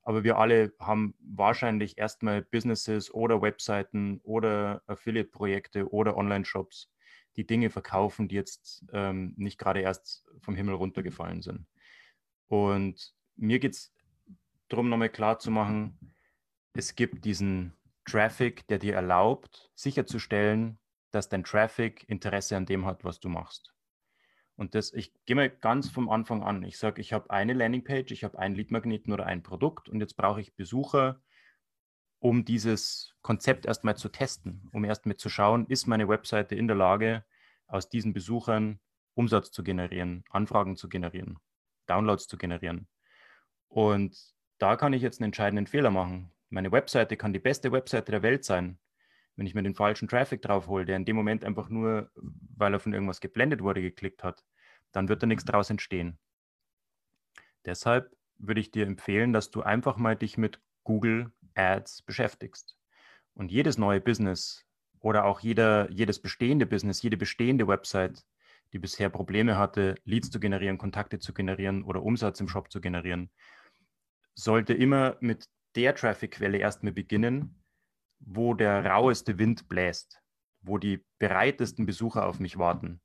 Aber 0.04 0.24
wir 0.24 0.38
alle 0.38 0.74
haben 0.80 1.16
wahrscheinlich 1.20 1.98
erstmal 1.98 2.44
Businesses 2.44 3.12
oder 3.14 3.42
Webseiten 3.42 4.20
oder 4.24 4.84
Affiliate-Projekte 4.88 5.92
oder 5.92 6.16
Online-Shops, 6.16 6.92
die 7.36 7.46
Dinge 7.46 7.70
verkaufen, 7.70 8.28
die 8.28 8.36
jetzt 8.36 8.86
ähm, 8.94 9.34
nicht 9.36 9.58
gerade 9.58 9.82
erst 9.82 10.26
vom 10.42 10.56
Himmel 10.56 10.76
runtergefallen 10.76 11.42
sind. 11.42 11.66
Und 12.48 13.14
mir 13.36 13.60
geht 13.60 13.74
es 13.74 13.94
darum, 14.70 14.90
nochmal 14.90 15.10
klar 15.10 15.40
zu 15.40 15.52
machen, 15.52 15.98
es 16.74 16.96
gibt 16.96 17.26
diesen 17.26 17.74
Traffic, 18.06 18.68
der 18.68 18.80
dir 18.80 18.96
erlaubt, 18.96 19.72
sicherzustellen, 19.76 20.80
dass 21.12 21.30
dein 21.30 21.44
Traffic 21.44 22.08
Interesse 22.08 22.56
an 22.56 22.66
dem 22.66 22.86
hat, 22.86 23.04
was 23.04 23.20
du 23.20 23.30
machst. 23.30 23.74
Und 24.56 24.76
das, 24.76 24.94
ich 24.94 25.14
gehe 25.26 25.36
mal 25.36 25.50
ganz 25.50 25.90
vom 25.90 26.10
Anfang 26.10 26.44
an. 26.44 26.64
Ich 26.64 26.78
sage, 26.78 27.02
ich 27.02 27.14
habe 27.14 27.30
eine 27.30 27.54
Landingpage, 27.54 28.12
ich 28.12 28.24
habe 28.24 28.38
einen 28.38 28.56
Leadmagneten 28.56 29.14
oder 29.14 29.26
ein 29.26 29.42
Produkt 29.42 29.90
und 29.90 30.02
jetzt 30.02 30.18
brauche 30.18 30.42
ich 30.42 30.56
Besucher, 30.56 31.22
um 32.20 32.44
dieses 32.44 33.16
Konzept 33.22 33.66
erstmal 33.66 33.96
zu 33.96 34.10
testen, 34.10 34.68
um 34.74 34.84
erstmal 34.84 35.16
zu 35.16 35.30
schauen, 35.30 35.66
ist 35.68 35.88
meine 35.88 36.10
Webseite 36.10 36.56
in 36.56 36.68
der 36.68 36.76
Lage, 36.76 37.24
aus 37.68 37.88
diesen 37.88 38.14
Besuchern 38.14 38.80
Umsatz 39.14 39.52
zu 39.52 39.64
generieren, 39.64 40.26
Anfragen 40.30 40.76
zu 40.76 40.90
generieren, 40.90 41.40
Downloads 41.86 42.28
zu 42.28 42.38
generieren. 42.38 42.88
Und 43.70 44.34
da 44.60 44.76
kann 44.76 44.94
ich 44.94 45.02
jetzt 45.02 45.20
einen 45.20 45.28
entscheidenden 45.28 45.68
Fehler 45.68 45.92
machen. 45.92 46.32
Meine 46.50 46.72
Webseite 46.72 47.18
kann 47.18 47.34
die 47.34 47.40
beste 47.40 47.72
Webseite 47.72 48.12
der 48.12 48.24
Welt 48.24 48.46
sein 48.46 48.80
wenn 49.40 49.48
ich 49.48 49.56
mir 49.56 49.64
den 49.64 49.74
falschen 49.74 50.10
Traffic 50.10 50.42
drauf 50.42 50.68
hole, 50.68 50.86
der 50.86 50.98
in 50.98 51.06
dem 51.06 51.16
Moment 51.16 51.46
einfach 51.46 51.70
nur, 51.70 52.12
weil 52.58 52.74
er 52.74 52.80
von 52.82 52.92
irgendwas 52.92 53.22
geblendet 53.22 53.64
wurde, 53.64 53.82
geklickt 53.82 54.22
hat, 54.22 54.44
dann 54.92 55.08
wird 55.08 55.24
da 55.24 55.28
nichts 55.28 55.46
draus 55.46 55.70
entstehen. 55.70 56.20
Deshalb 57.64 58.14
würde 58.38 58.60
ich 58.60 58.72
dir 58.72 58.86
empfehlen, 58.86 59.32
dass 59.32 59.50
du 59.50 59.62
einfach 59.62 59.96
mal 59.96 60.18
dich 60.18 60.38
mit 60.38 60.60
Google 60.84 61.32
Ads 61.56 62.02
beschäftigst. 62.02 62.76
Und 63.34 63.50
jedes 63.50 63.78
neue 63.78 64.02
Business 64.02 64.66
oder 65.00 65.24
auch 65.24 65.40
jeder, 65.40 65.90
jedes 65.90 66.22
bestehende 66.22 66.66
Business, 66.66 67.02
jede 67.02 67.16
bestehende 67.16 67.66
Website, 67.66 68.26
die 68.74 68.80
bisher 68.80 69.10
Probleme 69.10 69.58
hatte, 69.58 69.96
Leads 70.04 70.32
zu 70.32 70.42
generieren, 70.42 70.78
Kontakte 70.78 71.18
zu 71.18 71.34
generieren 71.34 71.84
oder 71.84 72.04
Umsatz 72.04 72.42
im 72.42 72.50
Shop 72.50 72.70
zu 72.70 72.82
generieren, 72.82 73.30
sollte 74.40 74.74
immer 74.74 75.18
mit 75.20 75.50
der 75.76 75.96
Traffic-Quelle 75.96 76.58
erstmal 76.58 76.94
beginnen, 76.94 77.62
wo 78.20 78.54
der 78.54 78.86
raueste 78.86 79.38
Wind 79.38 79.68
bläst, 79.68 80.22
wo 80.62 80.78
die 80.78 81.06
bereitesten 81.20 81.86
Besucher 81.86 82.26
auf 82.28 82.40
mich 82.40 82.58
warten. 82.58 83.02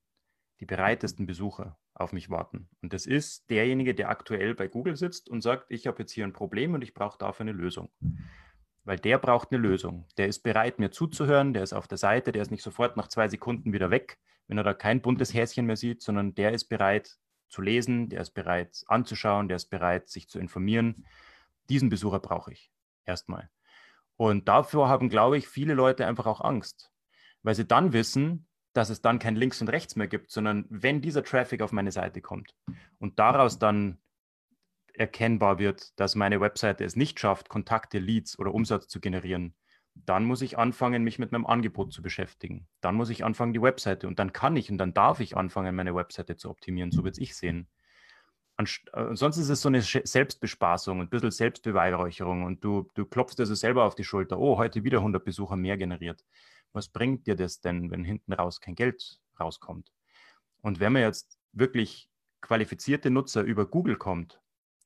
Die 0.61 0.67
bereitesten 0.67 1.27
Besucher 1.27 1.79
auf 1.95 2.13
mich 2.13 2.31
warten. 2.31 2.69
Und 2.83 2.93
das 2.93 3.07
ist 3.07 3.49
derjenige, 3.51 3.95
der 3.95 4.09
aktuell 4.09 4.55
bei 4.55 4.69
Google 4.69 4.97
sitzt 4.97 5.29
und 5.29 5.43
sagt, 5.43 5.67
ich 5.69 5.87
habe 5.87 6.01
jetzt 6.01 6.13
hier 6.13 6.25
ein 6.25 6.33
Problem 6.33 6.75
und 6.75 6.83
ich 6.83 6.95
brauche 6.95 7.19
dafür 7.19 7.45
eine 7.45 7.53
Lösung. 7.53 7.91
Weil 8.85 8.99
der 8.99 9.19
braucht 9.19 9.51
eine 9.51 9.61
Lösung. 9.61 10.07
Der 10.17 10.29
ist 10.29 10.41
bereit, 10.41 10.79
mir 10.79 10.91
zuzuhören, 10.91 11.53
der 11.53 11.63
ist 11.63 11.73
auf 11.73 11.89
der 11.89 11.99
Seite, 11.99 12.33
der 12.33 12.43
ist 12.43 12.51
nicht 12.51 12.63
sofort 12.63 12.97
nach 12.97 13.09
zwei 13.09 13.29
Sekunden 13.29 13.73
wieder 13.73 13.91
weg, 13.91 14.19
wenn 14.47 14.59
er 14.59 14.65
da 14.65 14.75
kein 14.75 15.01
buntes 15.01 15.33
Häschen 15.35 15.67
mehr 15.67 15.77
sieht, 15.77 16.03
sondern 16.03 16.35
der 16.35 16.53
ist 16.53 16.65
bereit 16.65 17.17
zu 17.55 17.63
lesen, 17.63 18.09
der 18.09 18.21
ist 18.21 18.33
bereit 18.33 18.85
anzuschauen, 18.89 19.49
der 19.49 19.57
ist 19.57 19.71
bereit, 19.71 20.09
sich 20.09 20.29
zu 20.29 20.41
informieren. 20.41 21.07
Diesen 21.71 21.89
Besucher 21.89 22.19
brauche 22.19 22.53
ich 22.53 22.73
erstmal. 23.05 23.49
Und 24.17 24.49
dafür 24.49 24.89
haben, 24.89 25.09
glaube 25.09 25.39
ich, 25.39 25.47
viele 25.47 25.75
Leute 25.75 26.07
einfach 26.07 26.27
auch 26.27 26.41
Angst, 26.41 26.91
weil 27.43 27.55
sie 27.55 27.67
dann 27.67 27.93
wissen, 27.93 28.49
dass 28.73 28.91
es 28.91 29.01
dann 29.01 29.21
kein 29.21 29.37
Links 29.37 29.61
und 29.61 29.69
Rechts 29.69 29.95
mehr 29.95 30.09
gibt, 30.09 30.33
sondern 30.33 30.67
wenn 30.69 31.01
dieser 31.01 31.23
Traffic 31.23 31.63
auf 31.63 31.71
meine 31.71 31.93
Seite 31.93 32.21
kommt 32.21 32.57
und 32.99 33.21
daraus 33.21 33.61
dann 33.61 33.99
erkennbar 34.93 35.59
wird, 35.59 35.99
dass 35.99 36.17
meine 36.17 36.41
Webseite 36.41 36.85
es 36.85 36.97
nicht 36.97 37.21
schafft, 37.21 37.49
Kontakte, 37.49 37.99
Leads 37.99 38.37
oder 38.39 38.53
Umsatz 38.53 38.89
zu 38.89 39.01
generieren, 39.01 39.55
dann 39.95 40.25
muss 40.25 40.43
ich 40.43 40.59
anfangen, 40.59 41.05
mich 41.05 41.19
mit 41.19 41.33
meinem 41.33 41.47
Angebot 41.47 41.93
zu 41.93 42.03
beschäftigen. 42.03 42.67
Dann 42.81 42.95
muss 42.97 43.11
ich 43.11 43.25
anfangen, 43.25 43.53
die 43.53 43.63
Webseite 43.63 44.09
und 44.09 44.19
dann 44.19 44.33
kann 44.33 44.57
ich 44.57 44.71
und 44.71 44.79
dann 44.79 44.93
darf 44.93 45.21
ich 45.21 45.37
anfangen, 45.37 45.75
meine 45.75 45.95
Webseite 45.95 46.37
zu 46.37 46.51
optimieren. 46.51 46.91
So 46.91 47.05
wird 47.05 47.19
ich 47.19 47.37
sehen. 47.37 47.69
Äh, 48.57 49.15
sonst 49.15 49.37
ist 49.37 49.49
es 49.49 49.61
so 49.61 49.69
eine 49.69 49.83
Selbstbespaßung, 49.83 51.01
ein 51.01 51.09
bisschen 51.09 51.31
Selbstbeweihräucherung 51.31 52.45
und 52.45 52.63
du, 52.63 52.89
du 52.95 53.07
klopfst 53.07 53.39
also 53.39 53.55
selber 53.55 53.85
auf 53.85 53.95
die 53.95 54.05
Schulter. 54.05 54.39
Oh, 54.39 54.59
heute 54.59 54.85
wieder 54.85 54.99
100 54.99 55.25
Besucher 55.25 55.57
mehr 55.57 55.77
generiert. 55.77 56.25
Was 56.73 56.89
bringt 56.89 57.27
dir 57.27 57.37
das 57.37 57.61
denn, 57.61 57.91
wenn 57.91 58.05
hinten 58.05 58.33
raus 58.33 58.61
kein 58.61 58.75
Geld 58.75 59.21
rauskommt? 59.39 59.93
Und 60.61 60.81
wenn 60.81 60.93
man 60.93 61.03
jetzt 61.03 61.39
wirklich 61.53 62.11
qualifizierte 62.41 63.11
Nutzer 63.11 63.43
über 63.43 63.67
Google 63.67 63.97
kommt, 63.97 64.41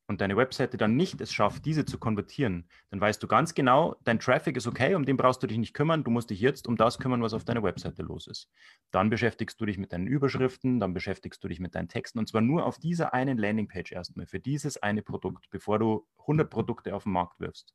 und 0.09 0.23
deine 0.23 0.37
Webseite 0.37 0.79
dann 0.79 0.97
nicht 0.97 1.21
es 1.21 1.33
schafft, 1.33 1.66
diese 1.66 1.85
zu 1.85 1.99
konvertieren, 1.99 2.66
dann 2.90 3.01
weißt 3.01 3.23
du 3.23 3.29
ganz 3.29 3.55
genau, 3.55 3.94
dein 4.05 4.18
Traffic 4.18 4.57
ist 4.57 4.66
okay, 4.66 4.94
um 4.94 5.05
den 5.05 5.18
brauchst 5.18 5.42
du 5.42 5.47
dich 5.47 5.59
nicht 5.59 5.75
kümmern, 5.75 6.03
du 6.03 6.11
musst 6.11 6.31
dich 6.31 6.40
jetzt 6.40 6.66
um 6.66 6.77
das 6.77 6.99
kümmern, 6.99 7.23
was 7.23 7.35
auf 7.35 7.44
deiner 7.44 7.62
Webseite 7.62 8.03
los 8.03 8.27
ist. 8.27 8.51
Dann 8.90 9.11
beschäftigst 9.11 9.61
du 9.61 9.66
dich 9.66 9.77
mit 9.77 9.92
deinen 9.92 10.07
Überschriften, 10.07 10.81
dann 10.81 10.94
beschäftigst 10.94 11.44
du 11.44 11.49
dich 11.49 11.61
mit 11.61 11.75
deinen 11.75 11.88
Texten 11.88 12.18
und 12.18 12.27
zwar 12.27 12.40
nur 12.40 12.64
auf 12.64 12.79
dieser 12.79 13.12
einen 13.12 13.37
Landingpage 13.37 13.92
erstmal, 13.92 14.27
für 14.27 14.40
dieses 14.40 14.83
eine 14.83 15.03
Produkt, 15.03 15.51
bevor 15.51 15.79
du 15.79 16.07
100 16.21 16.49
Produkte 16.49 16.94
auf 16.94 17.05
den 17.05 17.12
Markt 17.12 17.38
wirfst. 17.38 17.75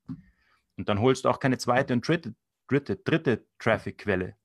Und 0.75 0.89
dann 0.89 0.99
holst 0.99 1.25
du 1.25 1.29
auch 1.29 1.39
keine 1.39 1.59
zweite 1.59 1.93
und 1.93 2.07
dritte, 2.07 2.33
dritte, 2.67 2.95
dritte 2.95 3.45
Traffic-Quelle, 3.59 4.35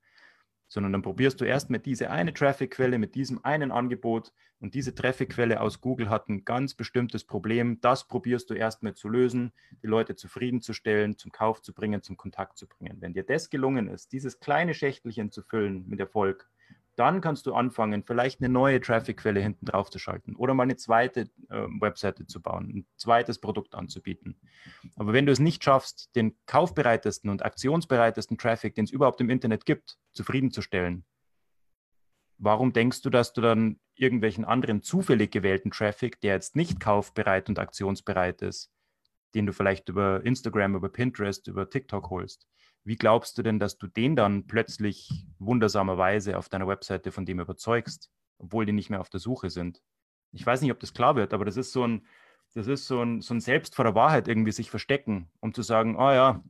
sondern 0.68 0.92
dann 0.92 1.02
probierst 1.02 1.40
du 1.40 1.44
erst 1.44 1.70
mit 1.70 1.86
dieser 1.86 2.10
eine 2.10 2.32
Traffic-Quelle, 2.32 2.98
mit 2.98 3.14
diesem 3.14 3.44
einen 3.44 3.72
Angebot 3.72 4.32
und 4.60 4.74
diese 4.74 4.94
Traffic-Quelle 4.94 5.60
aus 5.60 5.80
Google 5.80 6.10
hat 6.10 6.28
ein 6.28 6.44
ganz 6.44 6.74
bestimmtes 6.74 7.24
Problem. 7.24 7.80
Das 7.80 8.06
probierst 8.06 8.50
du 8.50 8.54
erstmal 8.54 8.94
zu 8.94 9.08
lösen, 9.08 9.52
die 9.82 9.86
Leute 9.86 10.14
zufriedenzustellen, 10.14 11.16
zum 11.16 11.32
Kauf 11.32 11.62
zu 11.62 11.72
bringen, 11.72 12.02
zum 12.02 12.16
Kontakt 12.16 12.58
zu 12.58 12.66
bringen. 12.66 12.98
Wenn 13.00 13.14
dir 13.14 13.24
das 13.24 13.50
gelungen 13.50 13.88
ist, 13.88 14.12
dieses 14.12 14.40
kleine 14.40 14.74
Schächtelchen 14.74 15.30
zu 15.30 15.42
füllen 15.42 15.88
mit 15.88 16.00
Erfolg, 16.00 16.48
dann 16.98 17.20
kannst 17.20 17.46
du 17.46 17.54
anfangen, 17.54 18.02
vielleicht 18.02 18.40
eine 18.40 18.48
neue 18.48 18.80
Traffic-Quelle 18.80 19.40
hinten 19.40 19.66
drauf 19.66 19.90
zu 19.90 19.98
schalten 19.98 20.34
oder 20.34 20.54
mal 20.54 20.64
eine 20.64 20.76
zweite 20.76 21.30
äh, 21.48 21.66
Webseite 21.80 22.26
zu 22.26 22.42
bauen, 22.42 22.70
ein 22.74 22.86
zweites 22.96 23.40
Produkt 23.40 23.74
anzubieten. 23.74 24.40
Aber 24.96 25.12
wenn 25.12 25.24
du 25.24 25.32
es 25.32 25.38
nicht 25.38 25.62
schaffst, 25.62 26.14
den 26.16 26.36
kaufbereitesten 26.46 27.30
und 27.30 27.44
aktionsbereitesten 27.44 28.36
Traffic, 28.36 28.74
den 28.74 28.84
es 28.84 28.90
überhaupt 28.90 29.20
im 29.20 29.30
Internet 29.30 29.64
gibt, 29.64 29.96
zufriedenzustellen, 30.12 31.04
warum 32.38 32.72
denkst 32.72 33.02
du, 33.02 33.10
dass 33.10 33.32
du 33.32 33.40
dann 33.40 33.78
irgendwelchen 33.94 34.44
anderen 34.44 34.82
zufällig 34.82 35.30
gewählten 35.30 35.70
Traffic, 35.70 36.20
der 36.20 36.34
jetzt 36.34 36.56
nicht 36.56 36.80
kaufbereit 36.80 37.48
und 37.48 37.58
aktionsbereit 37.58 38.42
ist, 38.42 38.72
den 39.34 39.46
du 39.46 39.52
vielleicht 39.52 39.88
über 39.88 40.24
Instagram, 40.24 40.74
über 40.74 40.88
Pinterest, 40.88 41.46
über 41.46 41.70
TikTok 41.70 42.10
holst, 42.10 42.48
wie 42.88 42.96
glaubst 42.96 43.36
du 43.36 43.42
denn, 43.42 43.58
dass 43.58 43.76
du 43.76 43.86
den 43.86 44.16
dann 44.16 44.46
plötzlich 44.46 45.26
wundersamerweise 45.38 46.38
auf 46.38 46.48
deiner 46.48 46.66
Webseite 46.66 47.12
von 47.12 47.26
dem 47.26 47.38
überzeugst, 47.38 48.10
obwohl 48.38 48.64
die 48.64 48.72
nicht 48.72 48.88
mehr 48.88 49.02
auf 49.02 49.10
der 49.10 49.20
Suche 49.20 49.50
sind? 49.50 49.82
Ich 50.32 50.44
weiß 50.44 50.62
nicht, 50.62 50.72
ob 50.72 50.80
das 50.80 50.94
klar 50.94 51.14
wird, 51.14 51.34
aber 51.34 51.44
das 51.44 51.58
ist 51.58 51.72
so 51.72 51.86
ein, 51.86 52.06
das 52.54 52.66
ist 52.66 52.86
so 52.86 53.02
ein, 53.02 53.20
so 53.20 53.34
ein 53.34 53.40
Selbst 53.40 53.74
vor 53.74 53.84
der 53.84 53.94
Wahrheit 53.94 54.26
irgendwie 54.26 54.52
sich 54.52 54.70
verstecken, 54.70 55.30
um 55.40 55.52
zu 55.52 55.60
sagen, 55.60 55.96
oh 55.96 56.10
ja, 56.10 56.42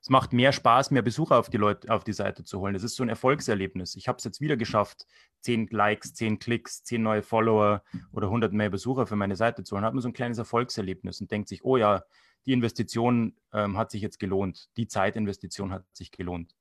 es 0.00 0.08
macht 0.08 0.32
mehr 0.32 0.52
Spaß, 0.52 0.92
mehr 0.92 1.02
Besucher 1.02 1.38
auf 1.38 1.50
die 1.50 1.58
Leute, 1.58 1.92
auf 1.92 2.04
die 2.04 2.14
Seite 2.14 2.42
zu 2.42 2.60
holen. 2.60 2.72
Das 2.72 2.82
ist 2.82 2.96
so 2.96 3.02
ein 3.02 3.10
Erfolgserlebnis. 3.10 3.96
Ich 3.96 4.08
habe 4.08 4.16
es 4.16 4.24
jetzt 4.24 4.40
wieder 4.40 4.56
geschafft, 4.56 5.06
zehn 5.40 5.68
Likes, 5.70 6.14
zehn 6.14 6.38
Klicks, 6.38 6.84
zehn 6.84 7.02
neue 7.02 7.22
Follower 7.22 7.82
oder 8.12 8.28
100 8.28 8.54
mehr 8.54 8.70
Besucher 8.70 9.06
für 9.06 9.16
meine 9.16 9.36
Seite 9.36 9.62
zu 9.62 9.74
holen. 9.74 9.84
Hat 9.84 9.92
man 9.92 10.00
so 10.00 10.08
ein 10.08 10.14
kleines 10.14 10.38
Erfolgserlebnis 10.38 11.20
und 11.20 11.30
denkt 11.30 11.48
sich, 11.50 11.64
oh 11.64 11.76
ja, 11.76 12.04
die 12.48 12.54
Investition 12.54 13.36
ähm, 13.52 13.76
hat 13.76 13.90
sich 13.90 14.00
jetzt 14.00 14.18
gelohnt, 14.18 14.70
die 14.78 14.88
Zeitinvestition 14.88 15.70
hat 15.70 15.84
sich 15.94 16.10
gelohnt. 16.10 16.56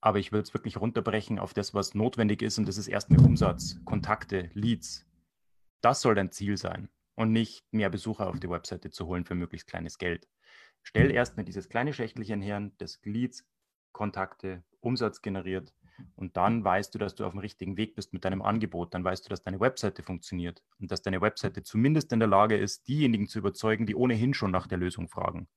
Aber 0.00 0.18
ich 0.18 0.32
will 0.32 0.40
es 0.40 0.52
wirklich 0.52 0.80
runterbrechen 0.80 1.38
auf 1.38 1.54
das, 1.54 1.74
was 1.74 1.94
notwendig 1.94 2.42
ist, 2.42 2.58
und 2.58 2.66
das 2.66 2.76
ist 2.76 2.88
erstmal 2.88 3.24
Umsatz, 3.24 3.78
Kontakte, 3.84 4.50
Leads. 4.52 5.06
Das 5.80 6.00
soll 6.00 6.16
dein 6.16 6.32
Ziel 6.32 6.56
sein 6.56 6.88
und 7.14 7.30
nicht 7.30 7.64
mehr 7.70 7.88
Besucher 7.88 8.28
auf 8.28 8.40
die 8.40 8.50
Webseite 8.50 8.90
zu 8.90 9.06
holen 9.06 9.24
für 9.24 9.36
möglichst 9.36 9.68
kleines 9.68 9.96
Geld. 9.96 10.28
Stell 10.82 11.12
erstmal 11.12 11.44
dieses 11.44 11.68
kleine 11.68 11.92
Schächtelchen 11.92 12.42
her, 12.42 12.72
das 12.78 12.98
Leads, 13.04 13.46
Kontakte, 13.92 14.64
Umsatz 14.80 15.22
generiert 15.22 15.72
und 16.14 16.36
dann 16.36 16.64
weißt 16.64 16.94
du, 16.94 16.98
dass 16.98 17.14
du 17.14 17.24
auf 17.24 17.32
dem 17.32 17.40
richtigen 17.40 17.76
Weg 17.76 17.94
bist 17.94 18.12
mit 18.12 18.24
deinem 18.24 18.42
Angebot. 18.42 18.94
Dann 18.94 19.04
weißt 19.04 19.24
du, 19.24 19.28
dass 19.30 19.42
deine 19.42 19.60
Webseite 19.60 20.02
funktioniert 20.02 20.62
und 20.78 20.90
dass 20.90 21.02
deine 21.02 21.20
Webseite 21.20 21.62
zumindest 21.62 22.12
in 22.12 22.18
der 22.18 22.28
Lage 22.28 22.56
ist, 22.56 22.88
diejenigen 22.88 23.28
zu 23.28 23.38
überzeugen, 23.38 23.86
die 23.86 23.94
ohnehin 23.94 24.34
schon 24.34 24.50
nach 24.50 24.66
der 24.66 24.78
Lösung 24.78 25.08
fragen. 25.08 25.48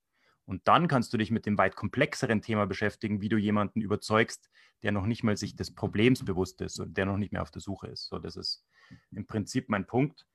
Und 0.45 0.67
dann 0.67 0.87
kannst 0.87 1.13
du 1.13 1.17
dich 1.17 1.29
mit 1.29 1.45
dem 1.45 1.57
weit 1.59 1.75
komplexeren 1.75 2.41
Thema 2.41 2.65
beschäftigen, 2.65 3.21
wie 3.21 3.29
du 3.29 3.37
jemanden 3.37 3.81
überzeugst, 3.81 4.49
der 4.81 4.91
noch 4.91 5.05
nicht 5.05 5.23
mal 5.23 5.37
sich 5.37 5.55
des 5.55 5.75
Problems 5.75 6.25
bewusst 6.25 6.61
ist 6.61 6.79
und 6.79 6.97
der 6.97 7.05
noch 7.05 7.17
nicht 7.17 7.31
mehr 7.31 7.43
auf 7.43 7.51
der 7.51 7.61
Suche 7.61 7.87
ist. 7.87 8.07
So, 8.07 8.17
das 8.17 8.35
ist 8.35 8.65
im 9.11 9.27
Prinzip 9.27 9.69
mein 9.69 9.85
Punkt. 9.85 10.25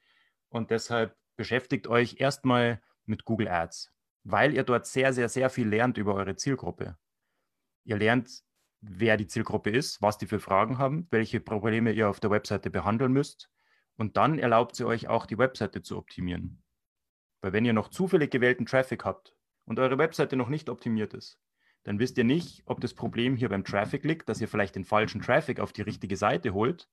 Und 0.51 0.71
deshalb 0.71 1.17
beschäftigt 1.37 1.89
euch 1.89 2.21
erstmal 2.21 2.81
mit 3.07 3.25
Google 3.25 3.49
Ads, 3.49 3.93
weil 4.23 4.55
ihr 4.55 4.63
dort 4.63 4.87
sehr, 4.87 5.13
sehr, 5.13 5.29
sehr 5.29 5.51
viel 5.51 5.69
lernt 5.69 5.99
über 5.99 6.15
eure 6.15 6.37
Zielgruppe. 6.37 6.97
Ihr 7.85 7.97
lernt, 7.97 8.45
wer 8.89 9.17
die 9.17 9.27
Zielgruppe 9.27 9.71
ist, 9.71 10.01
was 10.03 10.19
die 10.19 10.27
für 10.27 10.41
Fragen 10.41 10.79
haben, 10.79 11.07
welche 11.11 11.41
Probleme 11.41 11.93
ihr 11.93 12.09
auf 12.09 12.21
der 12.21 12.31
Webseite 12.31 12.71
behandeln 12.71 13.13
müsst. 13.13 13.51
Und 13.97 14.17
dann 14.17 14.39
erlaubt 14.39 14.77
sie 14.77 14.87
euch 14.87 15.09
auch, 15.09 15.27
die 15.27 15.39
Webseite 15.39 15.83
zu 15.83 15.97
optimieren. 15.97 16.63
Weil 17.41 17.53
wenn 17.53 17.65
ihr 17.65 17.73
noch 17.73 17.89
zufällig 17.89 18.31
gewählten 18.31 18.67
Traffic 18.67 19.05
habt 19.05 19.37
und 19.65 19.79
eure 19.79 19.99
Webseite 19.99 20.37
noch 20.37 20.49
nicht 20.49 20.69
optimiert 20.69 21.15
ist, 21.15 21.39
dann 21.85 21.99
wisst 21.99 22.17
ihr 22.19 22.25
nicht, 22.25 22.63
ob 22.65 22.81
das 22.81 22.95
Problem 22.95 23.37
hier 23.37 23.51
beim 23.51 23.65
Traffic 23.65 24.05
liegt, 24.05 24.29
dass 24.29 24.41
ihr 24.41 24.49
vielleicht 24.49 24.75
den 24.75 24.85
falschen 24.85 25.21
Traffic 25.21 25.61
auf 25.61 25.73
die 25.73 25.83
richtige 25.83 26.17
Seite 26.17 26.55
holt, 26.55 26.89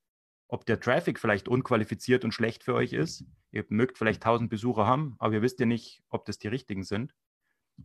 ob 0.50 0.66
der 0.66 0.80
Traffic 0.80 1.18
vielleicht 1.18 1.48
unqualifiziert 1.48 2.26
und 2.26 2.34
schlecht 2.34 2.64
für 2.64 2.76
euch 2.76 2.92
ist. 2.92 3.24
Ihr 3.52 3.66
mögt 3.70 3.98
vielleicht 3.98 4.22
1000 4.22 4.50
Besucher 4.50 4.86
haben, 4.86 5.16
aber 5.18 5.36
ihr 5.36 5.42
wisst 5.42 5.62
ja 5.62 5.66
nicht, 5.66 6.04
ob 6.10 6.26
das 6.26 6.38
die 6.38 6.50
richtigen 6.50 6.84
sind. 6.84 7.16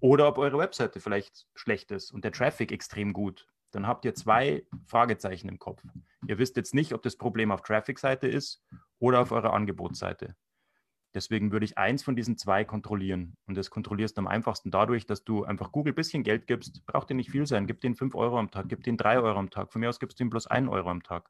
Oder 0.00 0.26
ob 0.26 0.36
eure 0.38 0.58
Webseite 0.58 1.00
vielleicht 1.00 1.46
schlecht 1.54 1.92
ist 1.92 2.10
und 2.10 2.24
der 2.24 2.32
Traffic 2.32 2.72
extrem 2.72 3.12
gut. 3.12 3.46
Dann 3.76 3.86
habt 3.86 4.06
ihr 4.06 4.14
zwei 4.14 4.64
Fragezeichen 4.86 5.50
im 5.50 5.58
Kopf. 5.58 5.82
Ihr 6.26 6.38
wisst 6.38 6.56
jetzt 6.56 6.72
nicht, 6.72 6.94
ob 6.94 7.02
das 7.02 7.16
Problem 7.16 7.52
auf 7.52 7.60
Traffic-Seite 7.60 8.26
ist 8.26 8.64
oder 8.98 9.20
auf 9.20 9.32
eurer 9.32 9.52
Angebotsseite. 9.52 10.34
Deswegen 11.12 11.52
würde 11.52 11.66
ich 11.66 11.76
eins 11.76 12.02
von 12.02 12.16
diesen 12.16 12.38
zwei 12.38 12.64
kontrollieren. 12.64 13.36
Und 13.44 13.54
das 13.54 13.68
kontrollierst 13.68 14.16
du 14.16 14.22
am 14.22 14.28
einfachsten 14.28 14.70
dadurch, 14.70 15.04
dass 15.04 15.24
du 15.24 15.44
einfach 15.44 15.72
Google 15.72 15.92
ein 15.92 15.94
bisschen 15.94 16.22
Geld 16.22 16.46
gibst. 16.46 16.86
Braucht 16.86 17.10
dir 17.10 17.14
nicht 17.14 17.30
viel 17.30 17.46
sein. 17.46 17.66
Gib 17.66 17.82
den 17.82 17.94
5 17.94 18.14
Euro 18.14 18.38
am 18.38 18.50
Tag, 18.50 18.70
gib 18.70 18.82
den 18.82 18.96
3 18.96 19.18
Euro 19.18 19.38
am 19.38 19.50
Tag. 19.50 19.70
Von 19.70 19.80
mir 19.80 19.90
aus 19.90 20.00
gibst 20.00 20.18
du 20.18 20.24
ihm 20.24 20.30
bloß 20.30 20.46
1 20.46 20.70
Euro 20.70 20.88
am 20.88 21.02
Tag. 21.02 21.28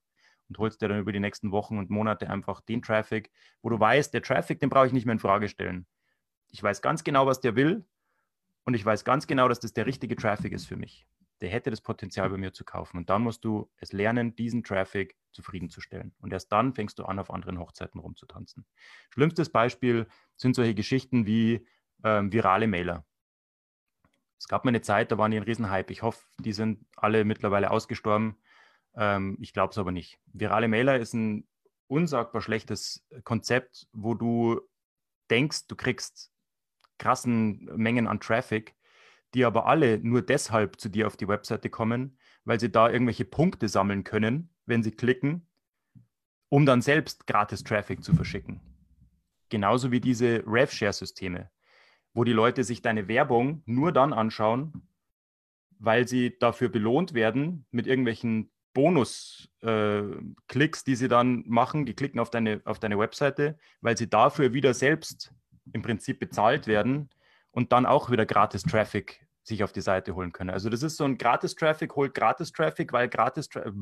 Und 0.49 0.59
holst 0.59 0.81
dir 0.81 0.87
dann 0.87 1.01
über 1.01 1.11
die 1.11 1.19
nächsten 1.19 1.51
Wochen 1.51 1.79
und 1.79 1.91
Monate 1.91 2.31
einfach 2.31 2.61
den 2.61 2.81
Traffic, 2.81 3.33
wo 3.61 3.71
du 3.71 3.81
weißt, 3.81 4.15
der 4.15 4.23
Traffic, 4.23 4.61
den 4.61 4.71
brauche 4.71 4.87
ich 4.87 4.93
nicht 4.93 5.05
mehr 5.05 5.15
in 5.15 5.19
Frage 5.19 5.49
stellen. 5.49 5.85
Ich 6.53 6.63
weiß 6.63 6.81
ganz 6.81 7.03
genau, 7.03 7.27
was 7.27 7.41
der 7.41 7.57
will. 7.57 7.85
Und 8.65 8.75
ich 8.75 8.85
weiß 8.85 9.05
ganz 9.05 9.27
genau, 9.27 9.49
dass 9.49 9.59
das 9.59 9.73
der 9.73 9.87
richtige 9.87 10.15
Traffic 10.15 10.53
ist 10.53 10.67
für 10.67 10.77
mich 10.77 11.09
der 11.41 11.51
hätte 11.51 11.71
das 11.71 11.81
Potenzial 11.81 12.31
bei 12.31 12.37
mir 12.37 12.53
zu 12.53 12.65
kaufen. 12.65 12.97
Und 12.97 13.11
dann 13.11 13.23
musst 13.23 13.45
du 13.45 13.71
es 13.77 13.93
lernen, 13.93 14.35
diesen 14.37 14.65
Traffic 14.65 15.17
zufriedenzustellen. 15.33 16.15
Und 16.19 16.33
erst 16.33 16.51
dann 16.51 16.73
fängst 16.73 16.99
du 16.99 17.05
an, 17.05 17.19
auf 17.19 17.31
anderen 17.31 17.59
Hochzeiten 17.59 18.01
rumzutanzen. 18.01 18.67
Schlimmstes 19.11 19.51
Beispiel 19.51 20.07
sind 20.37 20.55
solche 20.55 20.75
Geschichten 20.75 21.27
wie 21.27 21.67
ähm, 22.05 22.33
virale 22.33 22.67
Mailer. 22.67 23.05
Es 24.39 24.49
gab 24.49 24.65
mal 24.65 24.71
eine 24.71 24.83
Zeit, 24.83 25.11
da 25.13 25.19
waren 25.19 25.31
die 25.31 25.39
ein 25.39 25.43
Riesenhype. 25.43 25.93
Ich 25.93 26.03
hoffe, 26.03 26.25
die 26.39 26.53
sind 26.53 26.87
alle 26.97 27.25
mittlerweile 27.25 27.71
ausgestorben. 27.71 28.37
Ähm, 28.95 29.39
ich 29.41 29.53
glaube 29.53 29.73
es 29.73 29.79
aber 29.79 29.93
nicht. 29.93 30.19
Virale 30.27 30.69
Mailer 30.69 30.99
ist 30.99 31.15
ein 31.15 31.47
unsagbar 31.89 32.41
schlechtes 32.41 33.07
Konzept, 33.25 33.89
wo 33.93 34.15
du 34.15 34.61
denkst, 35.31 35.67
du 35.69 35.77
kriegst 35.77 36.33
krassen 36.99 37.65
Mengen 37.77 38.07
an 38.07 38.21
Traffic, 38.21 38.76
die 39.37 39.45
aber 39.45 39.67
alle 39.67 39.99
nur 39.99 40.23
deshalb 40.23 40.81
zu 40.81 40.89
dir 40.89 41.07
auf 41.07 41.19
die 41.19 41.29
Webseite 41.29 41.69
kommen, 41.69 42.17
weil 42.47 42.59
sie 42.59 42.73
da 42.73 42.89
irgendwelche 42.89 43.27
Punkte 43.27 43.69
sammeln 43.69 44.03
können, 44.03 44.49
wenn 44.65 44.83
sie 44.83 44.93
klicken, 44.93 45.47
um 46.49 46.65
dann 46.65 46.81
selbst 46.81 47.27
gratis 47.27 47.63
Traffic 47.63 48.03
zu 48.03 48.15
verschicken. 48.15 48.63
Genauso 49.51 49.93
wie 49.93 50.01
diese 50.01 50.43
RevShare-Systeme, 50.47 51.51
wo 52.15 52.25
die 52.25 52.33
Leute 52.33 52.65
sich 52.65 52.81
deine 52.81 53.09
Werbung 53.09 53.63
nur 53.67 53.93
dann 53.93 54.15
anschauen, 54.15 54.89
weil 55.79 56.09
sie 56.09 56.39
dafür 56.39 56.71
belohnt 56.71 57.13
werden 57.13 57.67
mit 57.71 57.87
irgendwelchen 57.87 58.51
Bonus-Klicks, 58.73 60.81
äh, 60.81 60.85
die 60.87 60.97
sie 60.97 61.09
dann 61.09 61.45
machen. 61.47 61.85
Die 61.85 61.95
klicken 61.95 62.21
auf 62.21 62.31
deine, 62.31 62.63
auf 62.65 62.79
deine 62.79 62.99
Webseite, 62.99 63.59
weil 63.83 63.99
sie 63.99 64.09
dafür 64.09 64.55
wieder 64.55 64.73
selbst 64.73 65.35
im 65.75 65.83
Prinzip 65.83 66.21
bezahlt 66.21 66.67
werden, 66.67 67.11
und 67.57 67.73
dann 67.73 67.87
auch 67.87 68.11
wieder 68.11 68.27
gratis 68.27 68.65
Traffic 68.65 69.26
sich 69.47 69.63
auf 69.63 69.73
die 69.73 69.81
Seite 69.81 70.15
holen 70.15 70.33
können. 70.33 70.51
Also 70.51 70.69
das 70.69 70.83
ist 70.83 70.97
so 70.97 71.05
ein 71.05 71.19
gratis 71.19 71.55
Traffic, 71.55 71.95
holt 71.95 72.15
gratis 72.15 72.53
Traffic, 72.53 72.93
weil 72.93 73.09
gratis 73.09 73.49
Traffic 73.49 73.75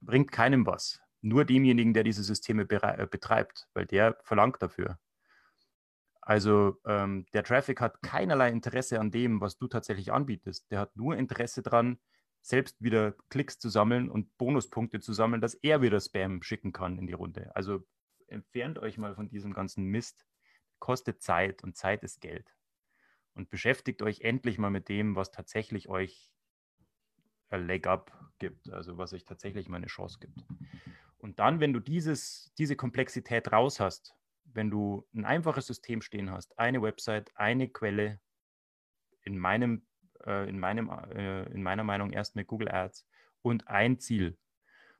bringt 0.00 0.32
keinem 0.32 0.66
was. 0.66 1.00
Nur 1.20 1.44
demjenigen, 1.44 1.94
der 1.94 2.04
diese 2.04 2.22
Systeme 2.22 2.62
äh, 2.68 3.06
betreibt, 3.06 3.68
weil 3.72 3.86
der 3.86 4.18
verlangt 4.22 4.60
dafür. 4.60 4.98
Also 6.20 6.80
ähm, 6.86 7.26
der 7.32 7.44
Traffic 7.44 7.80
hat 7.80 8.02
keinerlei 8.02 8.50
Interesse 8.50 8.98
an 8.98 9.10
dem, 9.10 9.40
was 9.40 9.56
du 9.56 9.68
tatsächlich 9.68 10.12
anbietest. 10.12 10.70
Der 10.70 10.80
hat 10.80 10.96
nur 10.96 11.16
Interesse 11.16 11.62
daran, 11.62 11.98
selbst 12.40 12.82
wieder 12.82 13.14
Klicks 13.30 13.58
zu 13.58 13.68
sammeln 13.68 14.10
und 14.10 14.36
Bonuspunkte 14.36 15.00
zu 15.00 15.12
sammeln, 15.12 15.40
dass 15.40 15.54
er 15.54 15.80
wieder 15.80 16.00
Spam 16.00 16.42
schicken 16.42 16.72
kann 16.72 16.98
in 16.98 17.06
die 17.06 17.12
Runde. 17.14 17.54
Also 17.54 17.84
entfernt 18.26 18.78
euch 18.78 18.98
mal 18.98 19.14
von 19.14 19.28
diesem 19.28 19.54
ganzen 19.54 19.84
Mist 19.84 20.26
kostet 20.78 21.22
Zeit 21.22 21.62
und 21.62 21.76
Zeit 21.76 22.02
ist 22.02 22.20
Geld. 22.20 22.53
Und 23.34 23.50
beschäftigt 23.50 24.02
euch 24.02 24.20
endlich 24.20 24.58
mal 24.58 24.70
mit 24.70 24.88
dem, 24.88 25.16
was 25.16 25.30
tatsächlich 25.30 25.88
euch 25.88 26.32
ein 27.48 27.66
Leg 27.66 27.86
up 27.86 28.12
gibt, 28.38 28.70
also 28.70 28.96
was 28.96 29.12
euch 29.12 29.24
tatsächlich 29.24 29.68
mal 29.68 29.78
eine 29.78 29.86
Chance 29.86 30.18
gibt. 30.20 30.44
Und 31.18 31.38
dann, 31.38 31.60
wenn 31.60 31.72
du 31.72 31.80
dieses, 31.80 32.52
diese 32.58 32.76
Komplexität 32.76 33.50
raus 33.50 33.80
hast, 33.80 34.14
wenn 34.44 34.70
du 34.70 35.06
ein 35.14 35.24
einfaches 35.24 35.66
System 35.66 36.00
stehen 36.00 36.30
hast, 36.30 36.58
eine 36.58 36.82
Website, 36.82 37.32
eine 37.34 37.68
Quelle, 37.68 38.20
in, 39.22 39.38
meinem, 39.38 39.86
äh, 40.24 40.48
in, 40.48 40.58
meinem, 40.58 40.90
äh, 40.90 41.44
in 41.52 41.62
meiner 41.62 41.82
Meinung 41.82 42.12
erst 42.12 42.36
mit 42.36 42.46
Google 42.46 42.68
Ads 42.68 43.06
und 43.42 43.68
ein 43.68 43.98
Ziel. 43.98 44.38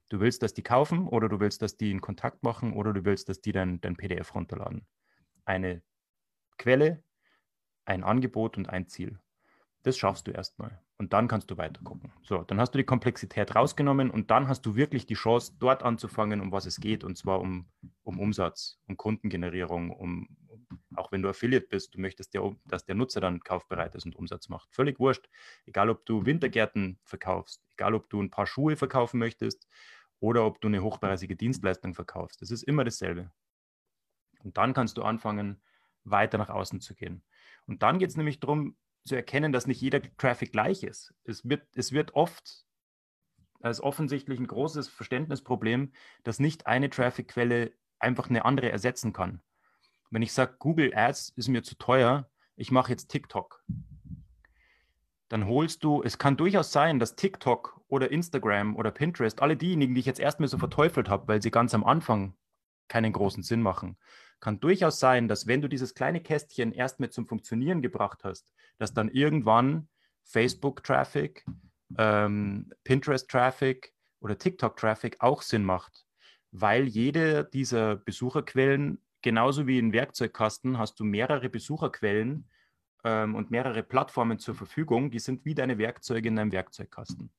Du 0.08 0.20
willst, 0.20 0.42
dass 0.42 0.54
die 0.54 0.62
kaufen 0.62 1.06
oder 1.08 1.28
du 1.28 1.40
willst, 1.40 1.62
dass 1.62 1.76
die 1.76 1.90
in 1.90 2.00
Kontakt 2.00 2.42
machen 2.42 2.72
oder 2.72 2.92
du 2.92 3.04
willst, 3.04 3.28
dass 3.28 3.40
die 3.40 3.52
dein, 3.52 3.80
dein 3.80 3.96
PDF 3.96 4.34
runterladen 4.34 4.86
eine 5.44 5.82
Quelle, 6.58 7.02
ein 7.84 8.04
Angebot 8.04 8.56
und 8.56 8.68
ein 8.68 8.88
Ziel. 8.88 9.18
Das 9.82 9.98
schaffst 9.98 10.26
du 10.26 10.30
erstmal. 10.30 10.80
Und 10.96 11.12
dann 11.12 11.28
kannst 11.28 11.50
du 11.50 11.58
weiter 11.58 11.82
gucken. 11.82 12.12
So, 12.22 12.42
dann 12.42 12.60
hast 12.60 12.70
du 12.70 12.78
die 12.78 12.84
Komplexität 12.84 13.54
rausgenommen 13.54 14.10
und 14.10 14.30
dann 14.30 14.48
hast 14.48 14.62
du 14.62 14.76
wirklich 14.76 15.06
die 15.06 15.14
Chance, 15.14 15.52
dort 15.58 15.82
anzufangen, 15.82 16.40
um 16.40 16.52
was 16.52 16.66
es 16.66 16.80
geht. 16.80 17.04
Und 17.04 17.18
zwar 17.18 17.40
um, 17.40 17.66
um 18.02 18.18
Umsatz, 18.18 18.78
um 18.86 18.96
Kundengenerierung, 18.96 19.90
um, 19.90 20.28
auch 20.94 21.12
wenn 21.12 21.20
du 21.20 21.28
Affiliate 21.28 21.66
bist, 21.66 21.94
du 21.94 22.00
möchtest 22.00 22.32
ja, 22.32 22.40
dass 22.64 22.86
der 22.86 22.94
Nutzer 22.94 23.20
dann 23.20 23.40
kaufbereit 23.40 23.94
ist 23.94 24.06
und 24.06 24.16
Umsatz 24.16 24.48
macht. 24.48 24.72
Völlig 24.72 25.00
wurscht. 25.00 25.28
Egal, 25.66 25.90
ob 25.90 26.06
du 26.06 26.24
Wintergärten 26.24 26.98
verkaufst, 27.04 27.60
egal, 27.72 27.94
ob 27.94 28.08
du 28.08 28.22
ein 28.22 28.30
paar 28.30 28.46
Schuhe 28.46 28.76
verkaufen 28.76 29.18
möchtest 29.18 29.66
oder 30.20 30.46
ob 30.46 30.60
du 30.60 30.68
eine 30.68 30.82
hochpreisige 30.82 31.36
Dienstleistung 31.36 31.92
verkaufst. 31.92 32.40
Das 32.40 32.50
ist 32.50 32.62
immer 32.62 32.84
dasselbe. 32.84 33.30
Und 34.44 34.56
dann 34.56 34.72
kannst 34.72 34.96
du 34.96 35.02
anfangen, 35.02 35.60
weiter 36.04 36.38
nach 36.38 36.50
außen 36.50 36.80
zu 36.80 36.94
gehen. 36.94 37.22
Und 37.66 37.82
dann 37.82 37.98
geht 37.98 38.10
es 38.10 38.16
nämlich 38.16 38.40
darum, 38.40 38.76
zu 39.04 39.14
erkennen, 39.14 39.52
dass 39.52 39.66
nicht 39.66 39.80
jeder 39.80 40.00
Traffic 40.16 40.52
gleich 40.52 40.82
ist. 40.82 41.14
Es 41.24 41.48
wird, 41.48 41.66
es 41.74 41.92
wird 41.92 42.14
oft 42.14 42.64
als 43.60 43.80
offensichtlich 43.80 44.38
ein 44.38 44.46
großes 44.46 44.88
Verständnisproblem, 44.88 45.92
dass 46.22 46.38
nicht 46.38 46.66
eine 46.66 46.90
Traffic-Quelle 46.90 47.72
einfach 47.98 48.28
eine 48.28 48.44
andere 48.44 48.70
ersetzen 48.70 49.12
kann. 49.12 49.40
Wenn 50.10 50.22
ich 50.22 50.32
sage, 50.32 50.56
Google 50.58 50.94
Ads 50.94 51.30
ist 51.30 51.48
mir 51.48 51.62
zu 51.62 51.74
teuer, 51.76 52.28
ich 52.56 52.70
mache 52.70 52.90
jetzt 52.90 53.08
TikTok, 53.08 53.64
dann 55.28 55.46
holst 55.46 55.82
du, 55.82 56.02
es 56.02 56.18
kann 56.18 56.36
durchaus 56.36 56.72
sein, 56.72 56.98
dass 56.98 57.16
TikTok 57.16 57.80
oder 57.88 58.10
Instagram 58.10 58.76
oder 58.76 58.90
Pinterest, 58.90 59.40
alle 59.40 59.56
diejenigen, 59.56 59.94
die 59.94 60.00
ich 60.00 60.06
jetzt 60.06 60.20
erstmal 60.20 60.48
so 60.48 60.58
verteufelt 60.58 61.08
habe, 61.08 61.26
weil 61.26 61.42
sie 61.42 61.50
ganz 61.50 61.74
am 61.74 61.84
Anfang 61.84 62.36
keinen 62.88 63.12
großen 63.12 63.42
Sinn 63.42 63.62
machen. 63.62 63.96
Kann 64.40 64.60
durchaus 64.60 64.98
sein, 64.98 65.28
dass 65.28 65.46
wenn 65.46 65.62
du 65.62 65.68
dieses 65.68 65.94
kleine 65.94 66.20
Kästchen 66.20 66.72
erst 66.72 67.00
mit 67.00 67.12
zum 67.12 67.26
Funktionieren 67.26 67.82
gebracht 67.82 68.24
hast, 68.24 68.52
dass 68.78 68.92
dann 68.92 69.08
irgendwann 69.08 69.88
Facebook-Traffic, 70.24 71.44
ähm, 71.98 72.72
Pinterest-Traffic 72.84 73.92
oder 74.20 74.38
TikTok-Traffic 74.38 75.16
auch 75.20 75.42
Sinn 75.42 75.64
macht, 75.64 76.06
weil 76.50 76.86
jede 76.86 77.44
dieser 77.44 77.96
Besucherquellen, 77.96 79.02
genauso 79.22 79.66
wie 79.66 79.78
in 79.78 79.92
Werkzeugkasten, 79.92 80.78
hast 80.78 80.98
du 81.00 81.04
mehrere 81.04 81.48
Besucherquellen 81.48 82.48
ähm, 83.04 83.34
und 83.34 83.50
mehrere 83.50 83.82
Plattformen 83.82 84.38
zur 84.38 84.54
Verfügung, 84.54 85.10
die 85.10 85.18
sind 85.18 85.44
wie 85.44 85.54
deine 85.54 85.78
Werkzeuge 85.78 86.28
in 86.28 86.36
deinem 86.36 86.52
Werkzeugkasten. 86.52 87.30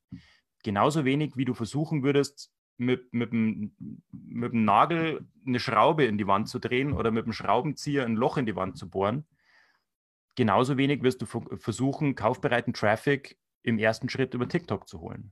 Genauso 0.63 1.05
wenig, 1.05 1.37
wie 1.37 1.45
du 1.45 1.53
versuchen 1.53 2.03
würdest, 2.03 2.51
mit, 2.77 3.13
mit, 3.13 3.31
dem, 3.31 3.75
mit 4.11 4.53
dem 4.53 4.65
Nagel 4.65 5.25
eine 5.45 5.59
Schraube 5.59 6.05
in 6.05 6.17
die 6.17 6.27
Wand 6.27 6.49
zu 6.49 6.59
drehen 6.59 6.93
oder 6.93 7.11
mit 7.11 7.25
dem 7.25 7.33
Schraubenzieher 7.33 8.05
ein 8.05 8.15
Loch 8.15 8.37
in 8.37 8.45
die 8.45 8.55
Wand 8.55 8.77
zu 8.77 8.89
bohren. 8.89 9.25
Genauso 10.35 10.77
wenig 10.77 11.01
wirst 11.01 11.21
du 11.21 11.25
versuchen, 11.25 12.15
kaufbereiten 12.15 12.73
Traffic 12.73 13.37
im 13.63 13.79
ersten 13.79 14.09
Schritt 14.09 14.33
über 14.33 14.47
TikTok 14.47 14.87
zu 14.87 14.99
holen. 14.99 15.31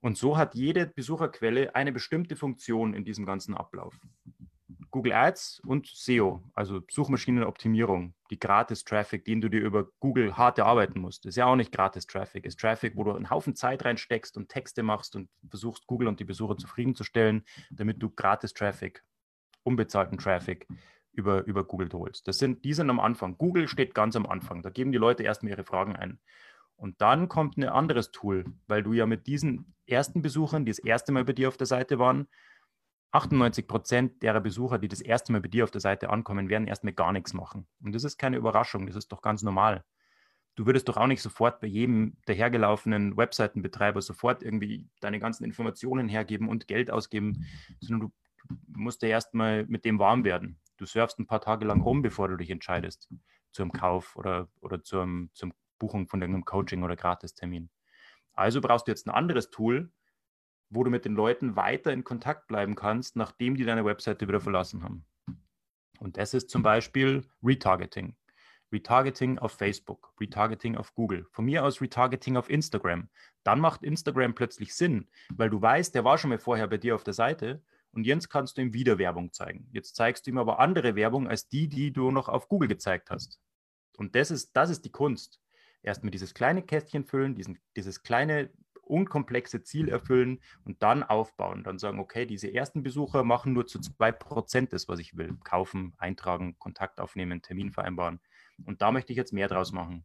Und 0.00 0.18
so 0.18 0.36
hat 0.36 0.54
jede 0.54 0.86
Besucherquelle 0.86 1.74
eine 1.74 1.92
bestimmte 1.92 2.36
Funktion 2.36 2.92
in 2.92 3.04
diesem 3.04 3.24
ganzen 3.24 3.54
Ablauf. 3.54 3.98
Google 4.94 5.12
Ads 5.12 5.60
und 5.66 5.88
SEO, 5.88 6.40
also 6.54 6.80
Suchmaschinenoptimierung, 6.88 8.14
die 8.30 8.38
Gratis-Traffic, 8.38 9.24
den 9.24 9.40
du 9.40 9.48
dir 9.50 9.60
über 9.60 9.88
Google 9.98 10.36
hart 10.36 10.56
erarbeiten 10.60 11.00
musst. 11.00 11.26
Ist 11.26 11.34
ja 11.34 11.46
auch 11.46 11.56
nicht 11.56 11.72
Gratis-Traffic, 11.72 12.44
ist 12.46 12.60
Traffic, 12.60 12.94
wo 12.94 13.02
du 13.02 13.10
einen 13.10 13.28
Haufen 13.28 13.56
Zeit 13.56 13.84
reinsteckst 13.84 14.36
und 14.36 14.50
Texte 14.50 14.84
machst 14.84 15.16
und 15.16 15.28
versuchst, 15.48 15.88
Google 15.88 16.06
und 16.06 16.20
die 16.20 16.24
Besucher 16.24 16.56
zufriedenzustellen, 16.56 17.42
damit 17.72 18.00
du 18.00 18.08
Gratis-Traffic, 18.08 19.02
unbezahlten 19.64 20.16
Traffic 20.16 20.68
über, 21.10 21.44
über 21.44 21.64
Google 21.64 21.88
holst. 21.92 22.28
Das 22.28 22.38
sind, 22.38 22.64
die 22.64 22.72
sind 22.72 22.88
am 22.88 23.00
Anfang. 23.00 23.36
Google 23.36 23.66
steht 23.66 23.96
ganz 23.96 24.14
am 24.14 24.26
Anfang. 24.26 24.62
Da 24.62 24.70
geben 24.70 24.92
die 24.92 24.98
Leute 24.98 25.24
erstmal 25.24 25.50
ihre 25.50 25.64
Fragen 25.64 25.96
ein. 25.96 26.20
Und 26.76 27.00
dann 27.00 27.28
kommt 27.28 27.56
ein 27.56 27.64
anderes 27.64 28.12
Tool, 28.12 28.44
weil 28.68 28.84
du 28.84 28.92
ja 28.92 29.06
mit 29.06 29.26
diesen 29.26 29.74
ersten 29.86 30.22
Besuchern, 30.22 30.64
die 30.64 30.70
das 30.70 30.78
erste 30.78 31.10
Mal 31.10 31.24
bei 31.24 31.32
dir 31.32 31.48
auf 31.48 31.56
der 31.56 31.66
Seite 31.66 31.98
waren, 31.98 32.28
98 33.14 33.68
Prozent 33.68 34.22
derer 34.22 34.40
Besucher, 34.40 34.78
die 34.78 34.88
das 34.88 35.00
erste 35.00 35.32
Mal 35.32 35.40
bei 35.40 35.48
dir 35.48 35.64
auf 35.64 35.70
der 35.70 35.80
Seite 35.80 36.10
ankommen, 36.10 36.48
werden 36.48 36.66
erstmal 36.66 36.92
gar 36.92 37.12
nichts 37.12 37.32
machen. 37.32 37.66
Und 37.82 37.94
das 37.94 38.02
ist 38.02 38.18
keine 38.18 38.36
Überraschung, 38.36 38.86
das 38.86 38.96
ist 38.96 39.12
doch 39.12 39.22
ganz 39.22 39.42
normal. 39.42 39.84
Du 40.56 40.66
würdest 40.66 40.88
doch 40.88 40.96
auch 40.96 41.06
nicht 41.06 41.22
sofort 41.22 41.60
bei 41.60 41.66
jedem 41.66 42.16
dahergelaufenen 42.26 43.16
Webseitenbetreiber 43.16 44.02
sofort 44.02 44.42
irgendwie 44.42 44.88
deine 45.00 45.20
ganzen 45.20 45.44
Informationen 45.44 46.08
hergeben 46.08 46.48
und 46.48 46.66
Geld 46.66 46.90
ausgeben, 46.90 47.46
sondern 47.80 48.12
du 48.48 48.56
musst 48.78 49.02
ja 49.02 49.08
erstmal 49.08 49.64
mit 49.66 49.84
dem 49.84 49.98
warm 49.98 50.24
werden. 50.24 50.60
Du 50.76 50.84
surfst 50.84 51.18
ein 51.18 51.26
paar 51.26 51.40
Tage 51.40 51.64
lang 51.64 51.82
rum, 51.82 52.02
bevor 52.02 52.28
du 52.28 52.36
dich 52.36 52.50
entscheidest 52.50 53.08
zum 53.52 53.70
Kauf 53.72 54.16
oder, 54.16 54.48
oder 54.60 54.82
zum, 54.82 55.30
zum 55.34 55.52
Buchung 55.78 56.08
von 56.08 56.20
irgendeinem 56.20 56.44
Coaching 56.44 56.82
oder 56.82 56.96
Gratistermin. 56.96 57.70
Also 58.32 58.60
brauchst 58.60 58.88
du 58.88 58.90
jetzt 58.90 59.06
ein 59.06 59.14
anderes 59.14 59.50
Tool, 59.50 59.92
wo 60.74 60.84
du 60.84 60.90
mit 60.90 61.04
den 61.04 61.14
Leuten 61.14 61.56
weiter 61.56 61.92
in 61.92 62.04
Kontakt 62.04 62.46
bleiben 62.48 62.74
kannst, 62.74 63.16
nachdem 63.16 63.56
die 63.56 63.64
deine 63.64 63.84
Webseite 63.84 64.26
wieder 64.28 64.40
verlassen 64.40 64.82
haben. 64.82 65.04
Und 65.98 66.16
das 66.16 66.34
ist 66.34 66.50
zum 66.50 66.62
Beispiel 66.62 67.24
Retargeting. 67.42 68.16
Retargeting 68.72 69.38
auf 69.38 69.52
Facebook, 69.52 70.12
Retargeting 70.20 70.76
auf 70.76 70.94
Google, 70.94 71.26
von 71.30 71.44
mir 71.44 71.64
aus 71.64 71.80
Retargeting 71.80 72.36
auf 72.36 72.50
Instagram. 72.50 73.08
Dann 73.44 73.60
macht 73.60 73.84
Instagram 73.84 74.34
plötzlich 74.34 74.74
Sinn, 74.74 75.08
weil 75.32 75.48
du 75.48 75.62
weißt, 75.62 75.94
der 75.94 76.04
war 76.04 76.18
schon 76.18 76.30
mal 76.30 76.38
vorher 76.38 76.66
bei 76.66 76.78
dir 76.78 76.94
auf 76.94 77.04
der 77.04 77.14
Seite 77.14 77.62
und 77.92 78.04
jetzt 78.04 78.28
kannst 78.28 78.56
du 78.56 78.62
ihm 78.62 78.72
wieder 78.72 78.98
Werbung 78.98 79.32
zeigen. 79.32 79.68
Jetzt 79.72 79.94
zeigst 79.94 80.26
du 80.26 80.30
ihm 80.30 80.38
aber 80.38 80.58
andere 80.58 80.96
Werbung 80.96 81.28
als 81.28 81.48
die, 81.48 81.68
die 81.68 81.92
du 81.92 82.10
noch 82.10 82.28
auf 82.28 82.48
Google 82.48 82.68
gezeigt 82.68 83.10
hast. 83.10 83.40
Und 83.96 84.16
das 84.16 84.32
ist, 84.32 84.56
das 84.56 84.70
ist 84.70 84.84
die 84.84 84.90
Kunst. 84.90 85.40
Erstmal 85.82 86.10
dieses 86.10 86.34
kleine 86.34 86.62
Kästchen 86.62 87.04
füllen, 87.04 87.36
diesen, 87.36 87.60
dieses 87.76 88.02
kleine 88.02 88.50
unkomplexe 88.86 89.62
Ziel 89.62 89.88
erfüllen 89.88 90.40
und 90.64 90.82
dann 90.82 91.02
aufbauen. 91.02 91.64
Dann 91.64 91.78
sagen, 91.78 91.98
okay, 91.98 92.26
diese 92.26 92.52
ersten 92.52 92.82
Besucher 92.82 93.24
machen 93.24 93.52
nur 93.52 93.66
zu 93.66 93.80
zwei 93.80 94.12
Prozent 94.12 94.72
das, 94.72 94.88
was 94.88 94.98
ich 94.98 95.16
will. 95.16 95.36
Kaufen, 95.44 95.94
eintragen, 95.98 96.58
Kontakt 96.58 97.00
aufnehmen, 97.00 97.42
Termin 97.42 97.72
vereinbaren. 97.72 98.20
Und 98.64 98.82
da 98.82 98.92
möchte 98.92 99.12
ich 99.12 99.16
jetzt 99.16 99.32
mehr 99.32 99.48
draus 99.48 99.72
machen. 99.72 100.04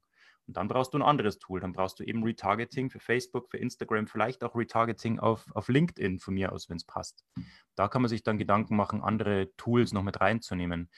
Und 0.50 0.58
dann 0.58 0.68
brauchst 0.68 0.96
du 0.96 0.98
ein 0.98 1.04
anderes 1.04 1.38
Tool. 1.38 1.60
Dann 1.60 1.74
brauchst 1.74 2.00
du 2.00 2.04
eben 2.04 2.24
Retargeting 2.24 2.90
für 2.90 3.00
Facebook, 3.00 3.52
für 3.52 3.58
Instagram, 3.58 4.08
vielleicht 4.08 4.44
auch 4.44 4.56
Retargeting 4.56 5.20
auf, 5.20 5.46
auf 5.54 5.68
LinkedIn 5.68 6.18
von 6.18 6.34
mir 6.34 6.52
aus, 6.52 6.70
wenn 6.70 6.78
es 6.78 6.86
passt. 6.86 7.24
Da 7.76 7.88
kann 7.88 8.02
man 8.02 8.10
sich 8.10 8.24
dann 8.24 8.40
Gedanken 8.40 8.76
machen, 8.76 9.04
andere 9.04 9.56
Tools 9.58 9.94
noch 9.94 10.02
mit 10.02 10.20
reinzunehmen. 10.20 10.90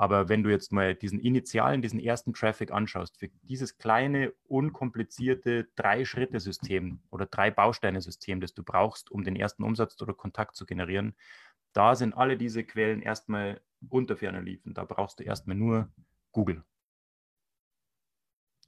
Aber 0.00 0.28
wenn 0.28 0.44
du 0.44 0.50
jetzt 0.50 0.70
mal 0.70 0.94
diesen 0.94 1.18
initialen, 1.18 1.82
diesen 1.82 1.98
ersten 1.98 2.32
Traffic 2.32 2.70
anschaust, 2.70 3.18
für 3.18 3.30
dieses 3.42 3.78
kleine, 3.78 4.32
unkomplizierte 4.44 5.66
Drei-Schritte-System 5.74 7.00
oder 7.10 7.26
Drei-Bausteine-System, 7.26 8.40
das 8.40 8.54
du 8.54 8.62
brauchst, 8.62 9.10
um 9.10 9.24
den 9.24 9.34
ersten 9.34 9.64
Umsatz 9.64 10.00
oder 10.00 10.14
Kontakt 10.14 10.54
zu 10.54 10.66
generieren, 10.66 11.16
da 11.72 11.96
sind 11.96 12.16
alle 12.16 12.36
diese 12.36 12.62
Quellen 12.62 13.02
erstmal 13.02 13.60
unter 13.88 14.16
ferner 14.16 14.40
liefen. 14.40 14.72
Da 14.72 14.84
brauchst 14.84 15.18
du 15.18 15.24
erstmal 15.24 15.56
nur 15.56 15.90
Google. 16.30 16.62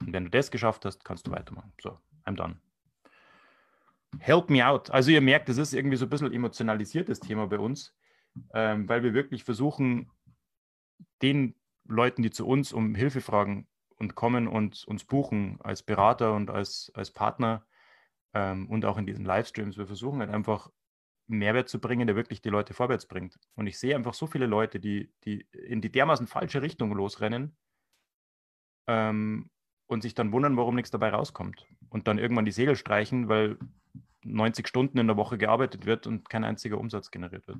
Und 0.01 0.13
wenn 0.13 0.25
du 0.25 0.31
das 0.31 0.51
geschafft 0.51 0.85
hast, 0.85 1.05
kannst 1.05 1.29
du 1.29 1.31
weitermachen. 1.31 1.73
So, 1.81 1.97
I'm 2.27 2.35
done. 2.35 2.57
Help 4.19 4.51
me 4.51 4.67
out. 4.67 4.91
Also 4.91 5.13
ihr 5.13 5.21
merkt, 5.21 5.49
das 5.49 5.59
ist 5.59 5.75
irgendwie 5.75 5.97
so 5.97 6.07
ein 6.07 6.11
bisschen 6.11 6.33
emotionalisiertes 6.33 7.21
Thema 7.21 7.47
bei 7.47 7.61
uns, 7.61 7.95
ähm, 8.53 8.89
weil 8.89 9.05
wir 9.05 9.15
wirklich 9.15 9.45
versuchen, 9.45 10.11
den 11.23 11.55
Leuten, 11.85 12.23
die 12.23 12.31
zu 12.31 12.47
uns 12.47 12.73
um 12.73 12.95
Hilfe 12.95 13.21
fragen 13.21 13.67
und 13.97 14.15
kommen 14.15 14.49
und 14.49 14.85
uns 14.85 15.05
buchen 15.05 15.59
als 15.63 15.83
Berater 15.83 16.35
und 16.35 16.51
als, 16.51 16.91
als 16.95 17.11
Partner 17.11 17.67
ähm, 18.35 18.69
und 18.69 18.85
auch 18.85 18.97
in 18.97 19.07
diesen 19.07 19.25
Livestreams, 19.25 19.77
wir 19.77 19.87
versuchen 19.87 20.21
halt 20.21 20.31
einfach 20.31 20.71
Mehrwert 21.27 21.69
zu 21.69 21.81
bringen, 21.81 22.07
der 22.07 22.17
wirklich 22.17 22.43
die 22.43 22.49
Leute 22.49 22.75
vorwärts 22.75 23.07
bringt. 23.07 23.39
Und 23.55 23.67
ich 23.67 23.79
sehe 23.79 23.95
einfach 23.95 24.15
so 24.15 24.27
viele 24.27 24.47
Leute, 24.47 24.81
die, 24.81 25.13
die 25.25 25.47
in 25.53 25.81
die 25.81 25.93
dermaßen 25.93 26.27
falsche 26.27 26.61
Richtung 26.61 26.93
losrennen 26.93 27.57
ähm, 28.89 29.51
und 29.87 30.03
sich 30.03 30.15
dann 30.15 30.33
wundern, 30.33 30.57
warum 30.57 30.75
nichts 30.75 30.91
dabei 30.91 31.11
rauskommt. 31.11 31.67
Und 31.89 32.09
dann 32.09 32.19
irgendwann 32.19 32.45
die 32.45 32.53
Segel 32.53 32.77
streichen, 32.77 33.29
weil 33.29 33.59
90 34.25 34.67
Stunden 34.67 34.99
in 34.99 35.07
der 35.07 35.17
Woche 35.17 35.39
gearbeitet 35.39 35.87
wird 35.87 36.07
und 36.07 36.29
kein 36.29 36.45
einziger 36.45 36.79
Umsatz 36.79 37.11
generiert 37.11 37.47
wird. 37.47 37.59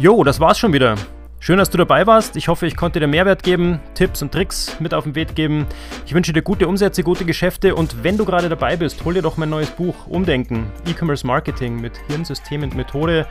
Jo, 0.00 0.22
das 0.22 0.38
war's 0.38 0.60
schon 0.60 0.72
wieder. 0.72 0.94
Schön, 1.40 1.58
dass 1.58 1.70
du 1.70 1.76
dabei 1.76 2.06
warst. 2.06 2.36
Ich 2.36 2.46
hoffe, 2.46 2.68
ich 2.68 2.76
konnte 2.76 3.00
dir 3.00 3.08
Mehrwert 3.08 3.42
geben, 3.42 3.80
Tipps 3.94 4.22
und 4.22 4.30
Tricks 4.30 4.78
mit 4.78 4.94
auf 4.94 5.02
den 5.02 5.16
Weg 5.16 5.34
geben. 5.34 5.66
Ich 6.06 6.14
wünsche 6.14 6.32
dir 6.32 6.42
gute 6.42 6.68
Umsätze, 6.68 7.02
gute 7.02 7.24
Geschäfte 7.24 7.74
und 7.74 8.04
wenn 8.04 8.16
du 8.16 8.24
gerade 8.24 8.48
dabei 8.48 8.76
bist, 8.76 9.04
hol 9.04 9.14
dir 9.14 9.22
doch 9.22 9.36
mein 9.36 9.50
neues 9.50 9.70
Buch 9.70 10.06
Umdenken, 10.06 10.70
E-Commerce 10.86 11.26
Marketing 11.26 11.80
mit 11.80 11.94
Hirnsystem 12.06 12.62
und 12.62 12.76
Methode. 12.76 13.26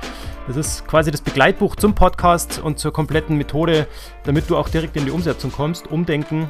Das 0.47 0.57
ist 0.57 0.85
quasi 0.87 1.09
das 1.09 1.21
Begleitbuch 1.21 1.77
zum 1.77 1.95
Podcast 1.95 2.59
und 2.59 2.79
zur 2.79 2.91
kompletten 2.91 3.37
Methode, 3.37 3.87
damit 4.25 4.49
du 4.49 4.57
auch 4.57 4.67
direkt 4.67 4.97
in 4.97 5.05
die 5.05 5.11
Umsetzung 5.11 5.53
kommst. 5.53 5.87
Umdenken 5.87 6.49